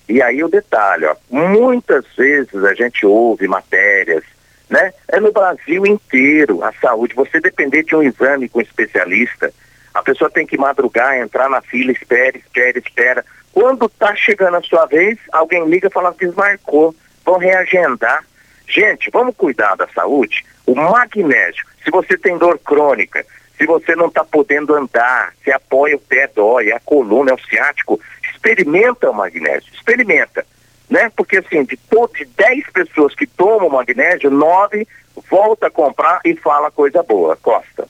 [0.09, 4.23] E aí o detalhe, ó, muitas vezes a gente ouve matérias,
[4.71, 4.93] né?
[5.09, 7.13] É no Brasil inteiro a saúde.
[7.13, 9.53] Você depender de um exame com um especialista,
[9.93, 13.25] a pessoa tem que madrugar, entrar na fila, espera, espera, espera.
[13.51, 18.23] Quando tá chegando a sua vez, alguém liga e fala que desmarcou, vão reagendar.
[18.65, 20.45] Gente, vamos cuidar da saúde?
[20.65, 23.25] O magnésio, se você tem dor crônica,
[23.57, 27.39] se você não está podendo andar, se apoia o pé, dói, a coluna, é o
[27.39, 27.99] ciático,
[28.31, 30.45] experimenta o magnésio, experimenta,
[30.91, 31.09] né?
[31.15, 31.79] Porque assim, de,
[32.17, 34.85] de 10 pessoas que tomam magnésio, 9
[35.29, 37.37] volta a comprar e fala coisa boa.
[37.37, 37.87] Costa.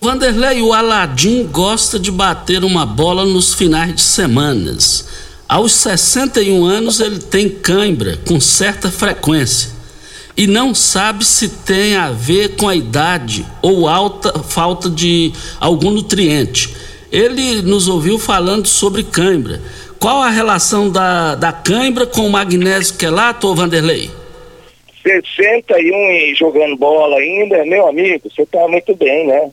[0.00, 5.08] Vanderlei, o Aladim gosta de bater uma bola nos finais de semanas.
[5.48, 9.70] Aos 61 anos ele tem cãibra com certa frequência
[10.36, 15.90] e não sabe se tem a ver com a idade ou alta falta de algum
[15.90, 16.74] nutriente.
[17.10, 19.60] Ele nos ouviu falando sobre cãibra.
[20.00, 24.10] Qual a relação da, da cãibra com o magnésio quelato, ô Vanderlei?
[25.02, 29.50] 61 e jogando bola ainda, meu amigo, você tá muito bem, né?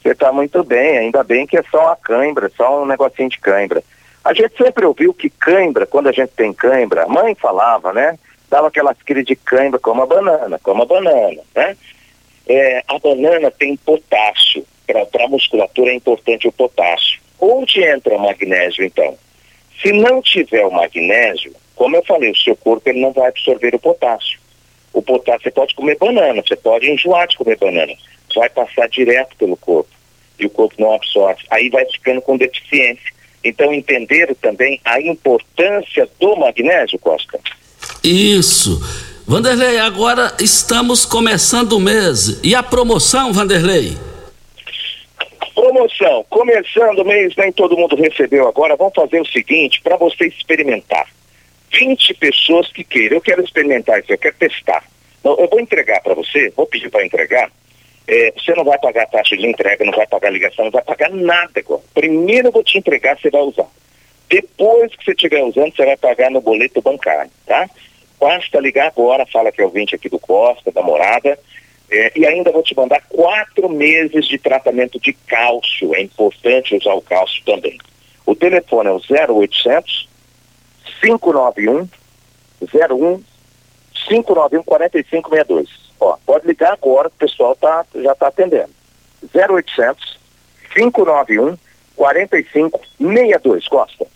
[0.00, 3.40] Você tá muito bem, ainda bem que é só uma cãibra, só um negocinho de
[3.40, 3.82] cãibra.
[4.24, 8.16] A gente sempre ouviu que cãibra, quando a gente tem cãibra, a mãe falava, né?
[8.48, 11.76] Dava aquelas crises de cãibra como a banana, como a banana, né?
[12.48, 17.20] É, a banana tem potássio, para a musculatura é importante o potássio.
[17.40, 19.18] Onde entra o magnésio, então?
[19.82, 23.74] Se não tiver o magnésio, como eu falei, o seu corpo ele não vai absorver
[23.74, 24.40] o potássio.
[24.92, 27.92] O potássio, você pode comer banana, você pode enjoar de comer banana.
[28.34, 29.90] Vai passar direto pelo corpo.
[30.38, 31.44] E o corpo não absorve.
[31.50, 33.12] Aí vai ficando com deficiência.
[33.44, 37.38] Então, entenderam também a importância do magnésio, Costa?
[38.02, 38.80] Isso.
[39.26, 42.40] Vanderlei, agora estamos começando o mês.
[42.42, 44.07] E a promoção, Vanderlei?
[45.58, 48.76] Promoção, começando o mês, nem todo mundo recebeu agora.
[48.76, 51.08] Vamos fazer o seguinte, para você experimentar.
[51.72, 54.84] 20 pessoas que queiram, eu quero experimentar isso, eu quero testar.
[55.18, 57.50] Então, eu vou entregar para você, vou pedir para entregar.
[58.06, 61.10] É, você não vai pagar taxa de entrega, não vai pagar ligação, não vai pagar
[61.10, 61.82] nada agora.
[61.92, 63.66] Primeiro eu vou te entregar, você vai usar.
[64.28, 67.68] Depois que você estiver usando, você vai pagar no boleto bancário, tá?
[68.20, 71.36] Basta ligar agora, fala que é o 20 aqui do Costa, da Morada,
[71.90, 75.94] é, e ainda vou te mandar quatro meses de tratamento de cálcio.
[75.94, 77.78] É importante usar o cálcio também.
[78.26, 79.00] O telefone é o
[79.32, 80.08] 0800
[81.00, 81.88] 591
[82.62, 83.22] 01
[84.06, 85.68] 591 4562.
[86.00, 88.70] Ó, pode ligar agora, o pessoal tá, já está atendendo.
[89.34, 90.18] 0800
[90.74, 91.56] 591
[91.96, 94.06] 4562, Costa.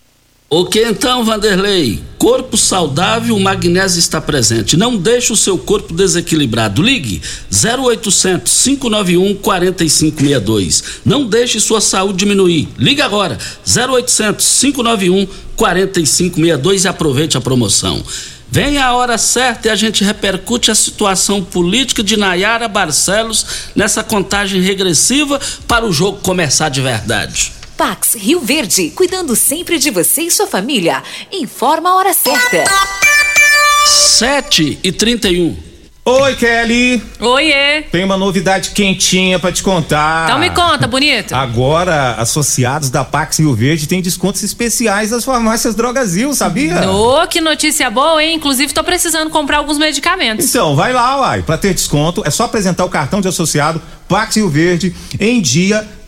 [0.54, 2.02] O que então, Vanderlei?
[2.18, 4.76] Corpo saudável, o magnésio está presente.
[4.76, 6.82] Não deixe o seu corpo desequilibrado.
[6.82, 10.84] Ligue 0800 591 4562.
[11.06, 12.68] Não deixe sua saúde diminuir.
[12.76, 18.04] Ligue agora 0800 591 4562 e aproveite a promoção.
[18.50, 24.04] Vem a hora certa e a gente repercute a situação política de Nayara Barcelos nessa
[24.04, 27.61] contagem regressiva para o jogo começar de verdade.
[27.82, 31.02] Pax Rio Verde, cuidando sempre de você e sua família.
[31.32, 32.62] Informa a hora certa.
[33.84, 35.56] 7 e 31.
[36.04, 37.02] Oi, Kelly.
[37.18, 37.82] Oiê.
[37.90, 40.26] Tem uma novidade quentinha para te contar.
[40.26, 41.34] Então me conta, bonito.
[41.34, 46.88] Agora, associados da Pax Rio Verde têm descontos especiais das farmácias Drogazil, sabia?
[46.88, 48.36] Ô, oh, que notícia boa, hein?
[48.36, 50.48] Inclusive, tô precisando comprar alguns medicamentos.
[50.48, 51.42] Então, vai lá, uai.
[51.42, 55.84] Pra ter desconto, é só apresentar o cartão de associado Pax Rio Verde em dia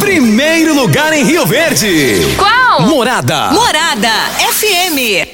[0.00, 2.16] Primeiro lugar em Rio Verde.
[2.36, 2.82] Qual?
[2.88, 3.50] Morada.
[3.52, 4.08] Morada
[4.52, 5.28] FM.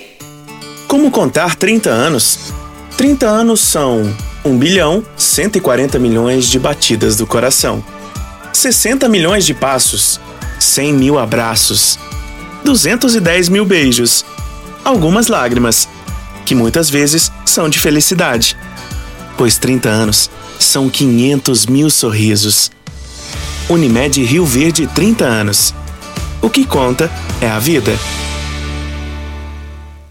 [0.88, 2.52] Como contar 30 anos?
[2.96, 4.12] 30 anos são
[4.44, 7.82] 1 bilhão 140 milhões de batidas do coração,
[8.52, 10.20] 60 milhões de passos,
[10.58, 11.96] 100 mil abraços,
[12.64, 14.24] 210 mil beijos,
[14.84, 15.88] algumas lágrimas,
[16.44, 18.56] que muitas vezes são de felicidade,
[19.38, 22.70] pois 30 anos são 500 mil sorrisos.
[23.70, 25.72] Unimed Rio Verde 30 anos.
[26.42, 27.09] O que conta
[27.40, 27.92] é a vida.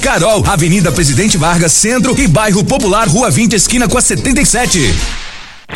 [0.00, 4.94] Carol, Avenida Presidente Vargas, Centro e Bairro Popular, Rua 20, esquina com a 77.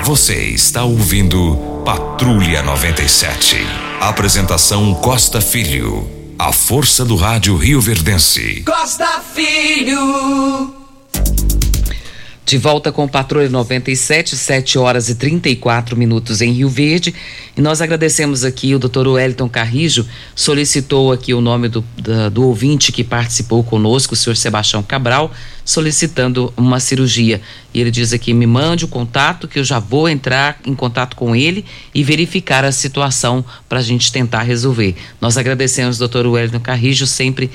[0.05, 3.57] Você está ouvindo Patrulha 97.
[4.01, 6.09] Apresentação Costa Filho.
[6.39, 8.63] A força do rádio Rio Verdense.
[8.67, 10.82] Costa Filho.
[12.45, 17.15] De volta com Patrulha 97, 7 horas e 34 minutos em Rio Verde.
[17.57, 21.85] E nós agradecemos aqui o doutor Wellington Carrijo, solicitou aqui o nome do,
[22.33, 25.33] do ouvinte que participou conosco, o senhor Sebastião Cabral,
[25.65, 27.41] solicitando uma cirurgia.
[27.73, 31.17] E ele diz aqui: me mande o contato que eu já vou entrar em contato
[31.17, 34.95] com ele e verificar a situação para a gente tentar resolver.
[35.21, 37.51] Nós agradecemos, doutor Wellington Carrijo, sempre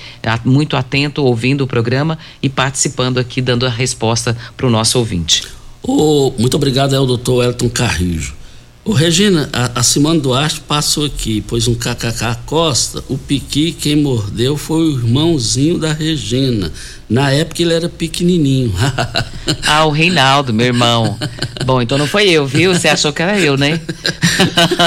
[0.45, 5.43] muito atento, ouvindo o programa e participando aqui, dando a resposta para o nosso ouvinte.
[5.83, 8.36] Oh, muito obrigado ao doutor Wellington Carrijo.
[8.87, 13.03] Ô, Regina, a, a Simone Duarte passou aqui, pôs um KKK Costa.
[13.09, 16.71] O Piqui, quem mordeu foi o irmãozinho da Regina.
[17.09, 18.73] Na época ele era pequenininho.
[19.67, 21.19] ah, o Reinaldo, meu irmão.
[21.65, 22.73] Bom, então não foi eu, viu?
[22.73, 23.77] Você achou que era eu, né?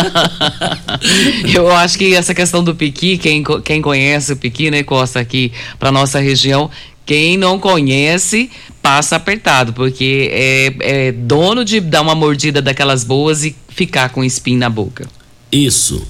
[1.55, 5.53] eu acho que essa questão do Piqui, quem, quem conhece o Piqui, né, Costa, aqui
[5.79, 6.71] para nossa região,
[7.05, 13.45] quem não conhece, passa apertado, porque é, é, dono de dar uma mordida daquelas boas
[13.45, 15.09] e ficar com espinho na boca.
[15.51, 16.07] Isso.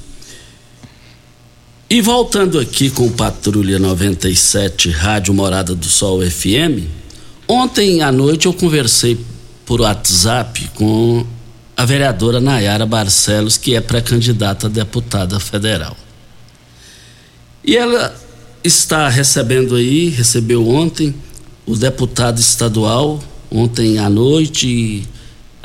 [1.88, 6.82] E voltando aqui com Patrulha 97, Rádio Morada do Sol FM,
[7.46, 9.16] ontem à noite eu conversei
[9.64, 11.24] por WhatsApp com
[11.76, 15.96] a vereadora Nayara Barcelos, que é pré-candidata a deputada federal.
[17.64, 18.12] E ela
[18.64, 21.14] está recebendo aí, recebeu ontem,
[21.64, 25.06] o deputado estadual, ontem à noite,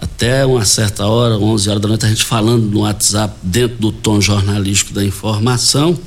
[0.06, 3.92] até uma certa hora, 11 horas da noite, a gente falando no WhatsApp, dentro do
[3.92, 5.98] tom jornalístico da informação,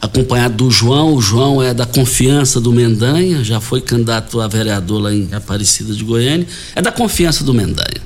[0.00, 1.14] acompanhado do João.
[1.14, 5.94] O João é da confiança do Mendanha, já foi candidato a vereador lá em Aparecida
[5.94, 8.02] de Goiânia, é da confiança do Mendanha.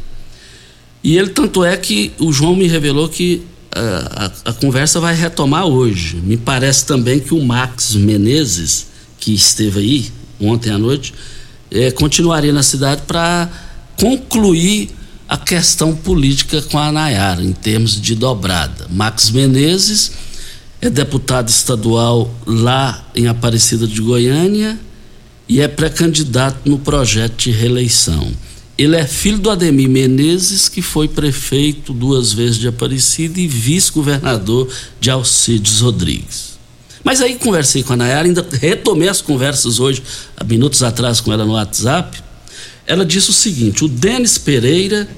[1.02, 3.42] E ele, tanto é que o João me revelou que
[3.74, 6.16] a, a, conversa vai retomar hoje.
[6.16, 8.86] Me parece também que o Max Menezes,
[9.18, 11.12] que esteve aí ontem à noite,
[11.70, 13.48] é, continuaria na cidade para
[13.96, 14.99] concluir
[15.30, 18.88] a questão política com a Nayara, em termos de dobrada.
[18.90, 20.10] Max Menezes
[20.80, 24.76] é deputado estadual lá em Aparecida de Goiânia
[25.48, 28.32] e é pré-candidato no projeto de reeleição.
[28.76, 34.68] Ele é filho do Ademir Menezes, que foi prefeito duas vezes de Aparecida e vice-governador
[34.98, 36.58] de Alcides Rodrigues.
[37.04, 40.02] Mas aí conversei com a Nayara, ainda retomei as conversas hoje,
[40.36, 42.29] há minutos atrás com ela no WhatsApp.
[42.90, 45.08] Ela disse o seguinte: o Denis Pereira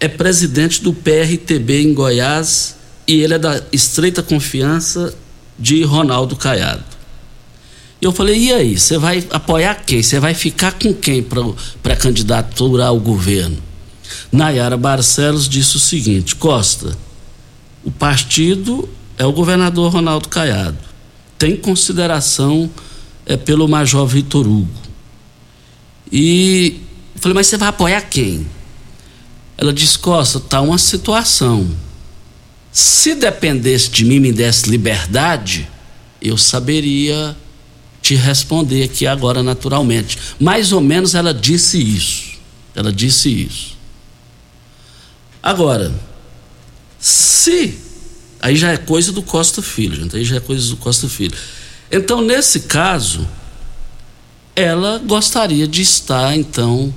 [0.00, 2.74] é presidente do PRTB em Goiás
[3.06, 5.14] e ele é da estreita confiança
[5.56, 6.82] de Ronaldo Caiado.
[8.02, 10.02] E eu falei, e aí, você vai apoiar quem?
[10.02, 11.24] Você vai ficar com quem
[11.80, 13.62] para candidaturar ao governo?
[14.32, 16.98] Nayara Barcelos disse o seguinte: Costa,
[17.84, 20.76] o partido é o governador Ronaldo Caiado.
[21.38, 22.68] Tem consideração
[23.24, 24.86] é, pelo Major Vitor Hugo.
[26.10, 26.80] E
[27.26, 28.46] falei, mas você vai apoiar quem?
[29.58, 31.68] Ela disse, Costa, tá uma situação.
[32.70, 35.68] Se dependesse de mim, me desse liberdade,
[36.20, 37.36] eu saberia
[38.00, 40.18] te responder aqui agora naturalmente.
[40.38, 42.36] Mais ou menos ela disse isso.
[42.74, 43.76] Ela disse isso.
[45.42, 45.92] Agora,
[46.98, 47.78] se
[48.40, 51.36] aí já é coisa do Costa Filho, gente, aí já é coisa do Costa Filho.
[51.90, 53.26] Então, nesse caso,
[54.54, 56.92] ela gostaria de estar então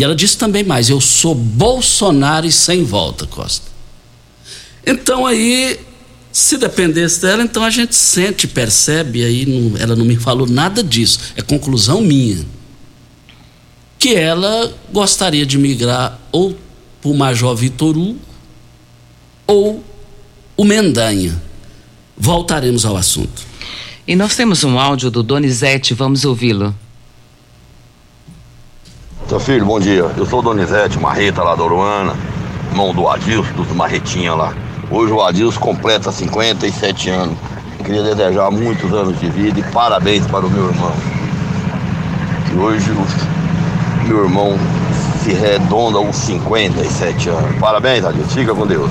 [0.00, 3.66] e ela disse também mais: eu sou Bolsonaro e sem volta, Costa.
[4.86, 5.78] Então aí
[6.32, 10.82] se dependesse dela, então a gente sente, percebe, aí não, ela não me falou nada
[10.82, 12.46] disso, é conclusão minha.
[13.98, 16.56] Que ela gostaria de migrar ou
[17.02, 18.18] para o Major Vitor Hugo
[19.46, 19.84] ou
[20.56, 21.42] o Mendanha.
[22.16, 23.42] Voltaremos ao assunto.
[24.08, 26.74] E nós temos um áudio do Donizete, vamos ouvi-lo.
[29.30, 30.10] Seu filho, bom dia.
[30.16, 32.16] Eu sou Donizete Marreta lá da Uruana,
[32.68, 34.52] irmão do Adilson, dos Marretinha lá.
[34.90, 37.38] Hoje o Adilson completa 57 anos.
[37.84, 40.92] Queria desejar muitos anos de vida e parabéns para o meu irmão.
[42.48, 44.58] Que hoje o meu irmão
[45.22, 47.56] se redonda aos 57 anos.
[47.60, 48.30] Parabéns, Adilson.
[48.30, 48.90] Fica com Deus.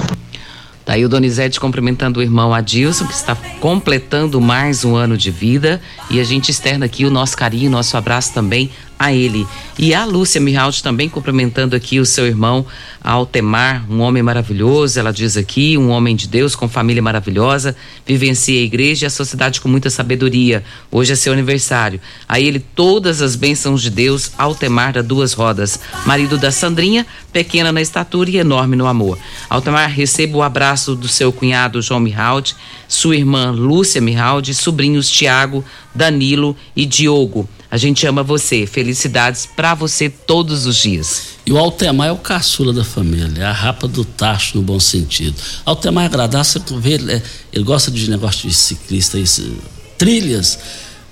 [0.86, 5.30] Tá aí o Donizete cumprimentando o irmão Adilson, que está completando mais um ano de
[5.32, 5.82] vida.
[6.10, 9.48] E a gente externa aqui o nosso carinho, nosso abraço também a ele.
[9.78, 12.66] E a Lúcia Mihaut também cumprimentando aqui o seu irmão
[13.02, 17.74] Altemar, um homem maravilhoso, ela diz aqui, um homem de Deus com família maravilhosa,
[18.06, 20.66] vivencia a igreja e a sociedade com muita sabedoria.
[20.92, 22.02] Hoje é seu aniversário.
[22.28, 27.72] A ele todas as bênçãos de Deus, Altemar da Duas Rodas, marido da Sandrinha, pequena
[27.72, 29.18] na estatura e enorme no amor.
[29.50, 32.54] Altemar, receba o abraço do seu cunhado João Mihaut,
[32.86, 35.64] sua irmã Lúcia Mihaut, sobrinhos Tiago,
[35.96, 37.48] Danilo e Diogo.
[37.72, 38.66] A gente ama você.
[38.66, 41.30] Felicidades para você todos os dias.
[41.46, 44.80] E o Altemar é o caçula da família, é a rapa do tacho no bom
[44.80, 45.36] sentido.
[45.66, 49.52] Altemar é agradável, você vê, ele, é, ele gosta de negócio de ciclista, isso,
[49.98, 50.60] trilhas.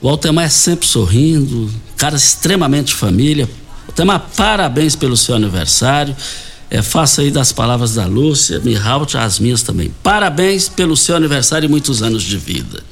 [0.01, 3.49] O Altemar é sempre sorrindo, cara extremamente família.
[3.87, 6.15] Altemar, parabéns pelo seu aniversário.
[6.69, 8.75] É, faça aí das palavras da Lúcia, me
[9.17, 9.91] as minhas também.
[10.03, 12.83] Parabéns pelo seu aniversário e muitos anos de vida.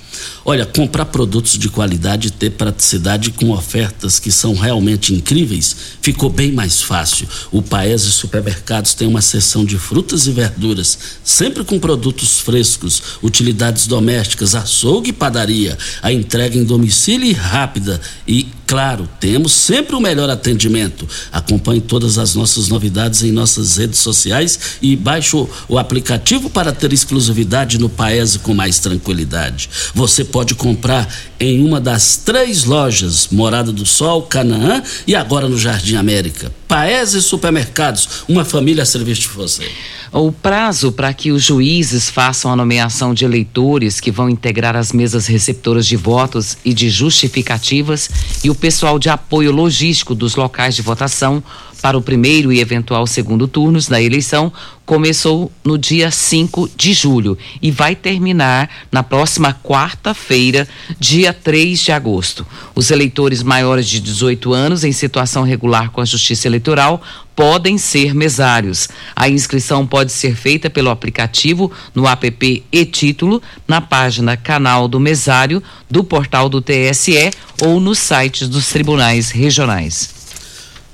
[0.43, 6.29] Olha, comprar produtos de qualidade e ter praticidade com ofertas que são realmente incríveis ficou
[6.29, 7.27] bem mais fácil.
[7.51, 13.87] O Paese Supermercados tem uma seção de frutas e verduras, sempre com produtos frescos, utilidades
[13.87, 15.77] domésticas, açougue e padaria.
[16.01, 21.07] A entrega em domicílio rápida e Claro, temos sempre o melhor atendimento.
[21.31, 26.91] Acompanhe todas as nossas novidades em nossas redes sociais e baixe o, aplicativo para ter
[26.91, 29.69] exclusividade no Paese com mais tranquilidade.
[29.93, 31.07] Você pode comprar
[31.39, 36.51] em uma das três lojas, Morada do Sol, Canaã e agora no Jardim América.
[36.67, 39.69] Paese Supermercados, uma família a serviço de você.
[40.17, 44.93] O prazo para que os juízes façam a nomeação de eleitores que vão integrar as
[44.93, 48.09] mesas receptoras de votos e de justificativas
[48.41, 51.43] e o pessoal de apoio logístico dos locais de votação
[51.85, 54.51] para o primeiro e eventual segundo turnos da eleição
[54.87, 60.67] começou no dia 5 de julho e vai terminar na próxima quarta-feira,
[60.99, 62.43] dia 3 de agosto.
[62.73, 67.03] Os eleitores maiores de 18 anos em situação regular com a Justiça Eleitoral
[67.35, 68.89] podem ser mesários.
[69.15, 75.61] A inscrição pode ser feita pelo aplicativo no app e-título, na página Canal do Mesário,
[75.87, 77.29] do portal do TSE
[77.61, 80.14] ou nos sites dos tribunais regionais.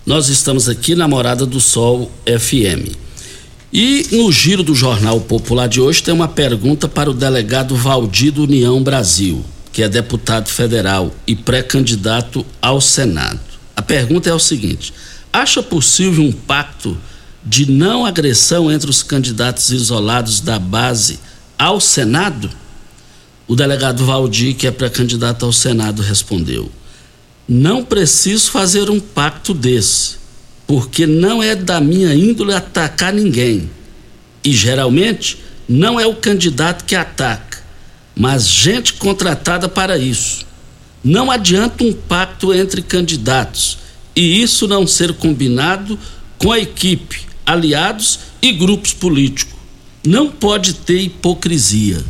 [0.03, 2.97] Nós estamos aqui na Morada do Sol FM.
[3.71, 8.31] E no giro do Jornal Popular de hoje tem uma pergunta para o delegado Valdir
[8.31, 13.39] do União Brasil, que é deputado federal e pré-candidato ao Senado.
[13.75, 14.91] A pergunta é o seguinte:
[15.31, 16.97] acha possível um pacto
[17.45, 21.19] de não agressão entre os candidatos isolados da base
[21.59, 22.49] ao Senado?
[23.47, 26.71] O delegado Valdir, que é pré-candidato ao Senado, respondeu:
[27.53, 30.15] não preciso fazer um pacto desse,
[30.65, 33.69] porque não é da minha índole atacar ninguém.
[34.41, 35.37] E geralmente
[35.67, 37.61] não é o candidato que ataca,
[38.15, 40.45] mas gente contratada para isso.
[41.03, 43.79] Não adianta um pacto entre candidatos
[44.15, 45.99] e isso não ser combinado
[46.37, 49.59] com a equipe, aliados e grupos políticos.
[50.07, 52.01] Não pode ter hipocrisia.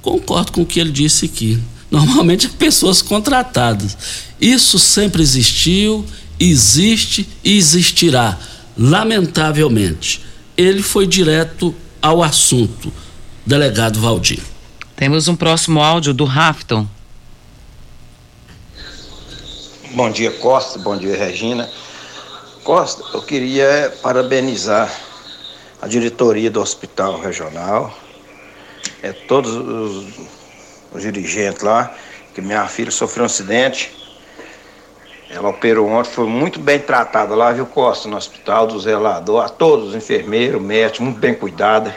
[0.00, 1.60] Concordo com o que ele disse aqui.
[1.92, 3.96] Normalmente pessoas contratadas.
[4.40, 6.06] Isso sempre existiu,
[6.40, 8.38] existe e existirá,
[8.76, 10.24] lamentavelmente.
[10.56, 12.90] Ele foi direto ao assunto,
[13.44, 14.40] delegado Valdir.
[14.96, 16.88] Temos um próximo áudio do Rafton.
[19.94, 20.78] Bom dia, Costa.
[20.78, 21.68] Bom dia, Regina.
[22.64, 24.90] Costa, eu queria parabenizar
[25.82, 27.94] a diretoria do Hospital Regional,
[29.02, 30.41] é, todos os
[30.92, 31.94] os dirigentes lá,
[32.34, 33.96] que minha filha sofreu um acidente.
[35.30, 39.48] Ela operou ontem, foi muito bem tratada lá, viu, Costa, no hospital, do zelador, a
[39.48, 41.94] todos os enfermeiros, médicos, muito bem cuidada.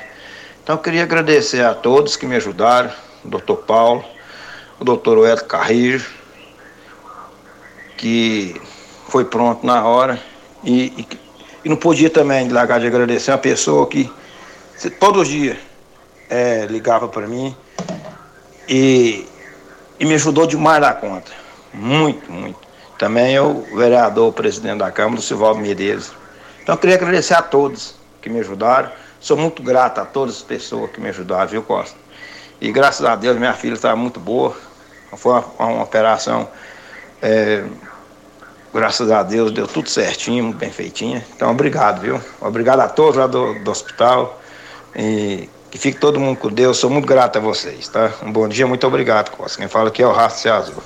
[0.64, 2.92] Então eu queria agradecer a todos que me ajudaram,
[3.24, 4.06] o doutor Paulo,
[4.80, 6.06] o doutor Hélio Carrillo,
[7.98, 8.60] que
[9.10, 10.20] foi pronto na hora.
[10.64, 11.08] E, e,
[11.66, 14.10] e não podia também largar de agradecer uma pessoa que
[15.00, 15.56] todos os
[16.30, 17.56] é, ligava para mim
[18.68, 19.28] e,
[20.00, 21.32] e me ajudou demais da conta.
[21.74, 22.60] Muito, muito.
[22.98, 26.12] Também o vereador, o presidente da Câmara, o Silvaldo Medeiros.
[26.64, 28.90] Então eu queria agradecer a todos que me ajudaram.
[29.20, 31.98] Sou muito grato a todas as pessoas que me ajudaram, viu, Costa?
[32.62, 34.56] E graças a Deus minha filha estava muito boa.
[35.16, 36.48] Foi uma, uma operação,
[37.22, 37.64] é,
[38.74, 41.26] graças a Deus deu tudo certinho, bem feitinha.
[41.36, 42.22] Então obrigado, viu?
[42.42, 44.42] Obrigado a todos lá do, do hospital.
[44.96, 46.78] E que fique todo mundo com Deus.
[46.78, 48.14] Sou muito grato a vocês, tá?
[48.24, 49.58] Um bom dia, muito obrigado, Costa.
[49.58, 50.82] Quem fala aqui é o Rafa Azul.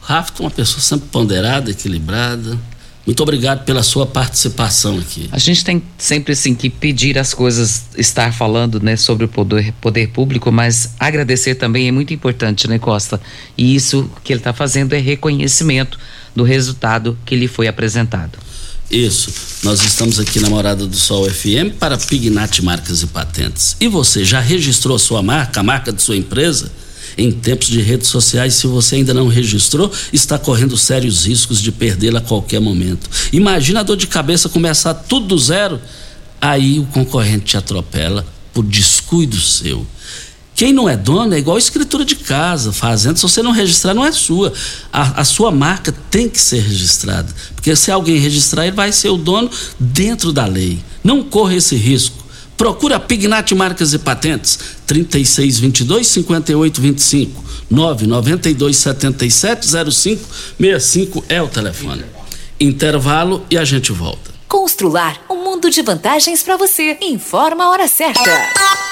[0.00, 2.56] Rafa é uma pessoa sempre ponderada, equilibrada.
[3.04, 5.28] Muito obrigado pela sua participação aqui.
[5.32, 9.72] A gente tem sempre assim que pedir as coisas, estar falando, né, sobre o poder,
[9.80, 13.20] poder público, mas agradecer também é muito importante, né, Costa?
[13.58, 15.98] E isso que ele está fazendo é reconhecimento
[16.36, 18.38] do resultado que lhe foi apresentado.
[18.92, 19.32] Isso.
[19.62, 23.74] Nós estamos aqui na Morada do Sol FM para Pignat Marcas e Patentes.
[23.80, 26.70] E você já registrou a sua marca, a marca de sua empresa?
[27.16, 31.72] Em tempos de redes sociais, se você ainda não registrou, está correndo sérios riscos de
[31.72, 33.08] perdê-la a qualquer momento.
[33.32, 35.80] Imagina a dor de cabeça começar tudo do zero,
[36.38, 39.86] aí o concorrente te atropela por descuido seu.
[40.54, 43.16] Quem não é dono é igual escritura de casa, fazenda.
[43.16, 44.52] Se você não registrar, não é sua.
[44.92, 47.32] A, a, sua marca tem que ser registrada.
[47.54, 50.78] Porque se alguém registrar, ele vai ser o dono dentro da lei.
[51.02, 52.22] Não corra esse risco.
[52.56, 62.04] Procura a Pignat Marcas e Patentes, 3622 5825 992 77 0565 é o telefone.
[62.60, 64.30] Intervalo e a gente volta.
[64.46, 66.98] Constrular um mundo de vantagens para você.
[67.00, 68.91] Informa a hora certa.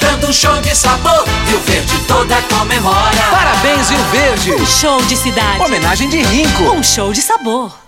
[0.00, 1.24] dando um show de sabor.
[1.46, 3.22] Rio Verde toda comemora.
[3.30, 4.52] Parabéns, Rio Verde.
[4.52, 5.62] Um show de cidade.
[5.62, 6.64] Homenagem de Rinco.
[6.64, 7.87] Um show de sabor.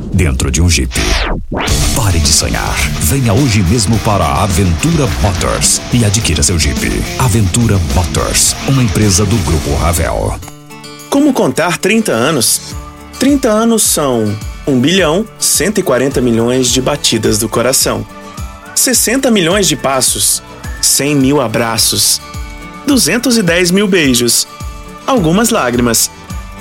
[0.13, 0.93] dentro de um Jeep.
[1.95, 2.75] Pare de sonhar.
[3.01, 6.79] Venha hoje mesmo para a Aventura Motors e adquira seu Jeep.
[7.19, 10.39] Aventura Motors, uma empresa do Grupo Ravel.
[11.09, 12.75] Como contar 30 anos?
[13.19, 14.35] 30 anos são
[14.67, 18.05] 1 bilhão 140 milhões de batidas do coração,
[18.75, 20.41] 60 milhões de passos,
[20.81, 22.21] 100 mil abraços,
[22.87, 24.47] 210 mil beijos,
[25.05, 26.09] algumas lágrimas,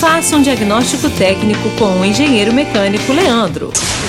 [0.00, 3.72] Faça um diagnóstico técnico com o engenheiro mecânico Leandro.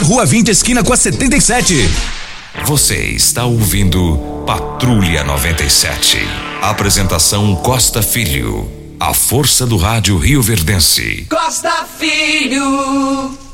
[0.00, 1.88] Rua 20, esquina com a 77.
[2.64, 6.18] Você está ouvindo Patrulha 97.
[6.62, 8.70] Apresentação Costa Filho.
[9.00, 11.26] A força do rádio Rio Verdense.
[11.30, 13.47] Costa Filho.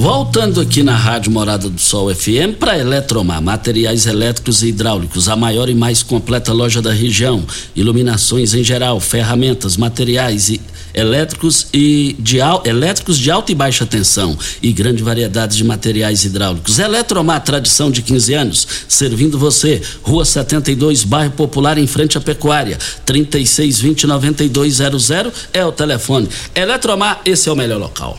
[0.00, 5.36] Voltando aqui na Rádio Morada do Sol FM para Eletromar, materiais elétricos e hidráulicos, a
[5.36, 7.44] maior e mais completa loja da região.
[7.76, 10.58] Iluminações em geral, ferramentas, materiais e
[10.94, 16.78] elétricos e de elétricos de alta e baixa tensão e grande variedade de materiais hidráulicos.
[16.78, 19.82] Eletromar, tradição de 15 anos, servindo você.
[20.00, 22.78] Rua 72, bairro Popular, em frente à Pecuária.
[23.04, 25.10] 3620 9200
[25.52, 26.26] é o telefone.
[26.54, 28.18] Eletromar, esse é o melhor local.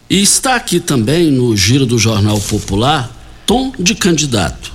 [0.10, 3.10] E está aqui também no Giro do Jornal Popular,
[3.46, 4.74] tom de candidato.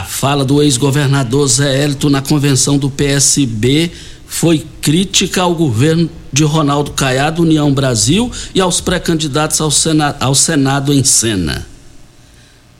[0.00, 3.90] A fala do ex-governador Zé Hélito na convenção do PSB
[4.26, 9.70] foi crítica ao governo de Ronaldo Caiado, União Brasil e aos pré-candidatos ao,
[10.18, 11.66] ao Senado em cena.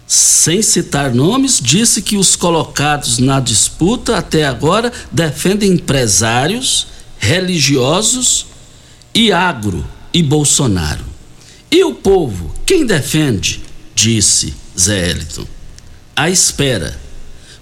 [0.06, 6.86] Sem citar nomes, disse que os colocados na disputa até agora defendem empresários,
[7.18, 8.46] religiosos
[9.14, 11.04] e agro e Bolsonaro.
[11.70, 13.60] E o povo, quem defende?
[13.94, 15.44] Disse Zé Eliton.
[16.16, 16.99] À espera.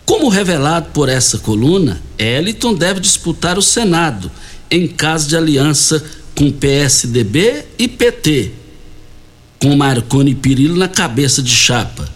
[0.09, 4.30] Como revelado por essa coluna, Eliton deve disputar o Senado
[4.70, 6.02] em caso de aliança
[6.34, 8.52] com PSDB e PT,
[9.61, 12.09] com Marconi Pirillo na cabeça de chapa.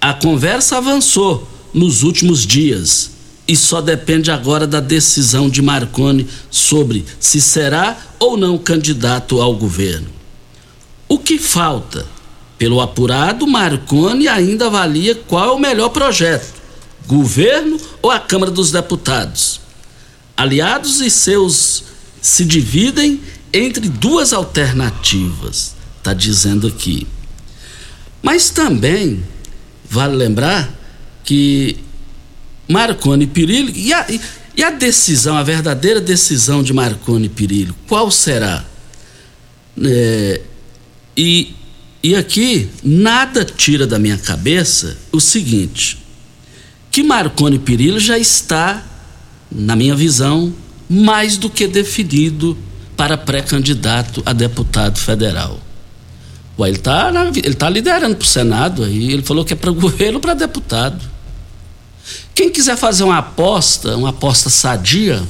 [0.00, 3.10] A conversa avançou nos últimos dias
[3.46, 9.54] e só depende agora da decisão de Marconi sobre se será ou não candidato ao
[9.54, 10.08] governo.
[11.06, 12.06] O que falta?
[12.56, 16.59] Pelo apurado, Marconi ainda avalia qual é o melhor projeto:
[17.10, 19.60] governo ou a Câmara dos Deputados.
[20.36, 21.84] Aliados e seus
[22.22, 23.20] se dividem
[23.52, 27.06] entre duas alternativas, está dizendo aqui.
[28.22, 29.24] Mas também
[29.88, 30.72] vale lembrar
[31.24, 31.76] que
[32.68, 34.06] Marconi Pirillo e a,
[34.56, 38.64] e a decisão, a verdadeira decisão de Marconi Pirillo, qual será?
[39.82, 40.40] É,
[41.16, 41.54] e,
[42.02, 45.99] e aqui nada tira da minha cabeça o seguinte:
[46.90, 48.82] que Marconi Pirillo já está,
[49.50, 50.52] na minha visão,
[50.88, 52.56] mais do que definido
[52.96, 55.58] para pré-candidato a deputado federal.
[56.58, 59.70] Ué, ele está ele tá liderando para o Senado aí, ele falou que é para
[59.72, 61.00] governo para deputado.
[62.34, 65.22] Quem quiser fazer uma aposta, uma aposta sadia,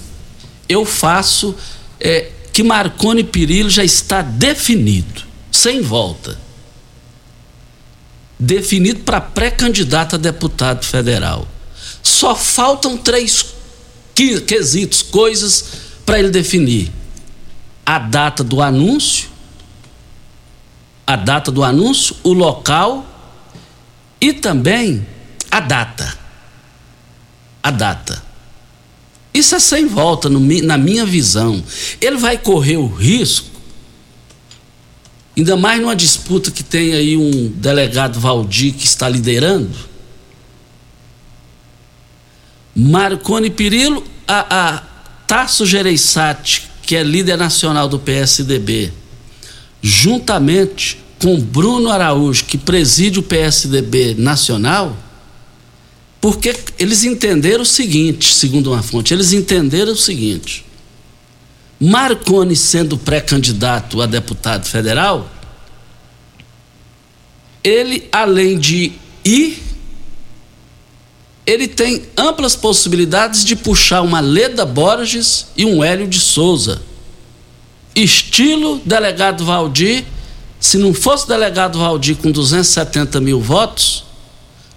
[0.69, 1.55] eu faço
[1.99, 6.39] é, que Marconi Pirillo já está definido, sem volta.
[8.41, 11.47] Definido para pré-candidato a deputado federal.
[12.03, 13.45] Só faltam três
[14.47, 15.65] quesitos, coisas
[16.07, 16.91] para ele definir:
[17.85, 19.29] a data do anúncio,
[21.07, 23.07] a data do anúncio, o local
[24.19, 25.07] e também
[25.51, 26.21] a data
[27.63, 28.23] a data.
[29.33, 31.63] Isso é sem volta, no, na minha visão.
[32.01, 33.60] Ele vai correr o risco,
[35.41, 39.75] ainda mais numa disputa que tem aí um delegado Valdir que está liderando.
[42.77, 44.79] Marconi Pirillo, a, a
[45.27, 48.93] Tasso Gereissati, que é líder nacional do PSDB,
[49.81, 54.97] juntamente com Bruno Araújo, que preside o PSDB nacional
[56.21, 60.67] porque eles entenderam o seguinte, segundo uma fonte, eles entenderam o seguinte:
[61.81, 65.31] Marconi sendo pré-candidato a deputado federal,
[67.65, 68.93] ele além de
[69.25, 69.63] ir,
[71.47, 76.83] ele tem amplas possibilidades de puxar uma Leda Borges e um Hélio de Souza.
[77.95, 80.05] Estilo delegado Valdir,
[80.61, 84.05] se não fosse delegado Valdir com 270 mil votos,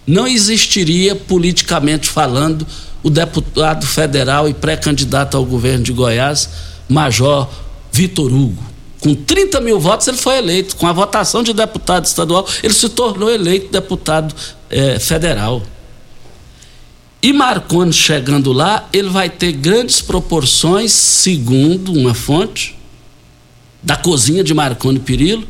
[0.08, 2.66] não existiria, politicamente falando,
[3.04, 6.50] o deputado federal e pré-candidato ao governo de Goiás,
[6.88, 7.48] Major
[7.92, 8.64] Vitor Hugo.
[9.00, 10.76] Com 30 mil votos, ele foi eleito.
[10.78, 14.34] Com a votação de deputado estadual, ele se tornou eleito deputado
[14.70, 15.62] eh, federal.
[17.22, 22.78] E Marconi chegando lá, ele vai ter grandes proporções, segundo uma fonte,
[23.82, 25.48] da cozinha de Marconi Pirillo,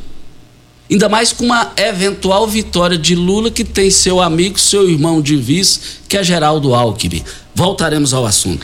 [0.94, 5.36] Ainda mais com uma eventual vitória de Lula, que tem seu amigo, seu irmão de
[5.36, 7.24] vice, que é Geraldo Alckmin.
[7.56, 8.64] Voltaremos ao assunto.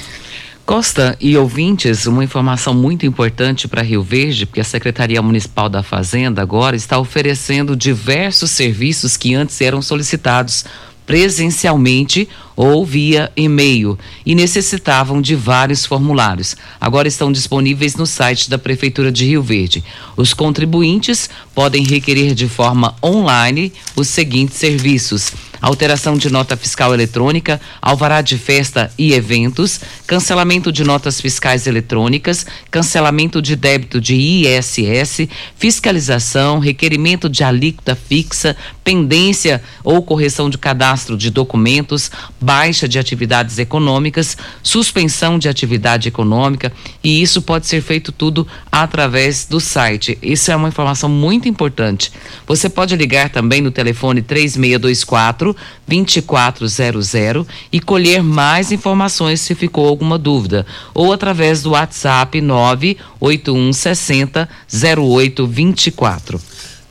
[0.70, 5.82] Costa e ouvintes, uma informação muito importante para Rio Verde, porque a Secretaria Municipal da
[5.82, 10.64] Fazenda agora está oferecendo diversos serviços que antes eram solicitados
[11.08, 16.56] presencialmente ou via e-mail e necessitavam de vários formulários.
[16.80, 19.84] Agora estão disponíveis no site da Prefeitura de Rio Verde.
[20.16, 27.60] Os contribuintes podem requerer de forma online os seguintes serviços: alteração de nota fiscal eletrônica,
[27.82, 35.28] alvará de festa e eventos, cancelamento de notas fiscais eletrônicas, cancelamento de débito de ISS,
[35.56, 43.58] fiscalização, requerimento de alíquota fixa, pendência ou correção de cadastro de documentos, baixa de atividades
[43.60, 46.72] econômicas, suspensão de atividade econômica,
[47.04, 50.18] e isso pode ser feito tudo através do site.
[50.22, 52.12] Isso é uma informação muito importante.
[52.48, 55.49] Você pode ligar também no telefone 3624
[55.88, 66.40] 2400 e colher mais informações se ficou alguma dúvida, ou através do WhatsApp 98160 0824.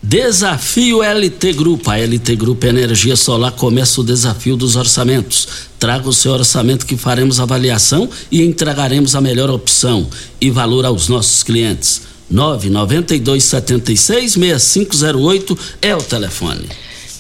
[0.01, 1.91] Desafio LT Grupo.
[1.91, 5.49] A LT Grupo Energia Solar começa o desafio dos orçamentos.
[5.79, 10.07] Traga o seu orçamento que faremos avaliação e entregaremos a melhor opção
[10.41, 12.03] e valor aos nossos clientes.
[12.31, 16.69] 99276 6508 é o telefone.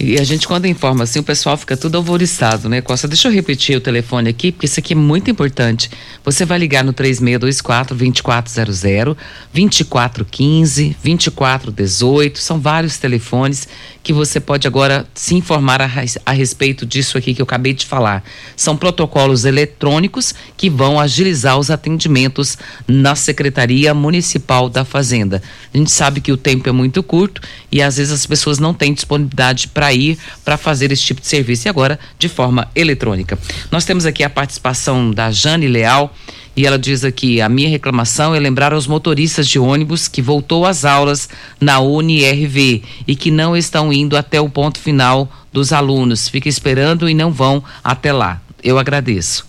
[0.00, 3.08] E a gente, quando informa assim, o pessoal fica tudo alvoriçado, né, Costa?
[3.08, 5.90] Deixa eu repetir o telefone aqui, porque isso aqui é muito importante.
[6.24, 9.16] Você vai ligar no 3624-2400,
[9.52, 12.36] 2415-2418.
[12.36, 13.66] São vários telefones
[14.00, 15.90] que você pode agora se informar a,
[16.24, 18.22] a respeito disso aqui que eu acabei de falar.
[18.56, 25.42] São protocolos eletrônicos que vão agilizar os atendimentos na Secretaria Municipal da Fazenda.
[25.74, 27.40] A gente sabe que o tempo é muito curto
[27.70, 31.26] e às vezes as pessoas não têm disponibilidade para ir para fazer esse tipo de
[31.26, 33.38] serviço e agora de forma eletrônica.
[33.70, 36.14] Nós temos aqui a participação da Jane Leal
[36.58, 40.66] e ela diz aqui: a minha reclamação é lembrar aos motoristas de ônibus que voltou
[40.66, 41.28] às aulas
[41.60, 46.28] na UniRV e que não estão indo até o ponto final dos alunos.
[46.28, 48.42] Fica esperando e não vão até lá.
[48.62, 49.47] Eu agradeço.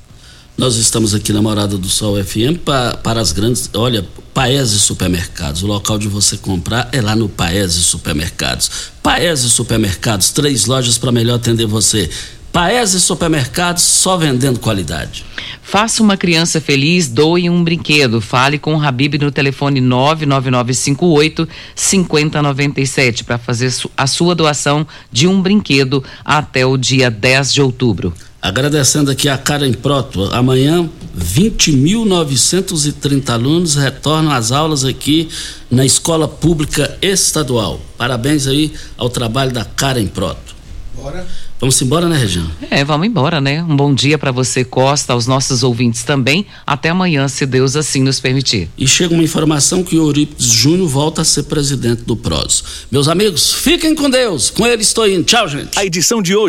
[0.59, 3.69] Nós estamos aqui na Morada do Sol FM para, para as grandes.
[3.73, 5.63] Olha, Paese Supermercados.
[5.63, 8.69] O local de você comprar é lá no Paese Supermercados.
[9.01, 12.09] Paese Supermercados, três lojas para melhor atender você.
[12.51, 15.23] Paese Supermercados, só vendendo qualidade.
[15.63, 18.19] Faça uma criança feliz, doe um brinquedo.
[18.19, 25.41] Fale com o Habib no telefone 99958 5097 para fazer a sua doação de um
[25.41, 28.13] brinquedo até o dia 10 de outubro.
[28.41, 30.33] Agradecendo aqui a Karen Proto.
[30.33, 35.27] Amanhã, 20.930 alunos retornam às aulas aqui
[35.69, 37.81] na Escola Pública Estadual.
[37.97, 40.55] Parabéns aí ao trabalho da Karen Proto.
[40.95, 41.27] Bora.
[41.59, 42.49] Vamos embora, né, Regina?
[42.71, 43.61] É, vamos embora, né?
[43.61, 46.45] Um bom dia para você, Costa, aos nossos ouvintes também.
[46.65, 48.69] Até amanhã, se Deus assim nos permitir.
[48.77, 52.63] E chega uma informação que o Eurípides Júnior volta a ser presidente do PROS.
[52.89, 54.49] Meus amigos, fiquem com Deus.
[54.49, 55.25] Com ele estou indo.
[55.25, 55.77] Tchau, gente.
[55.77, 56.47] A edição de hoje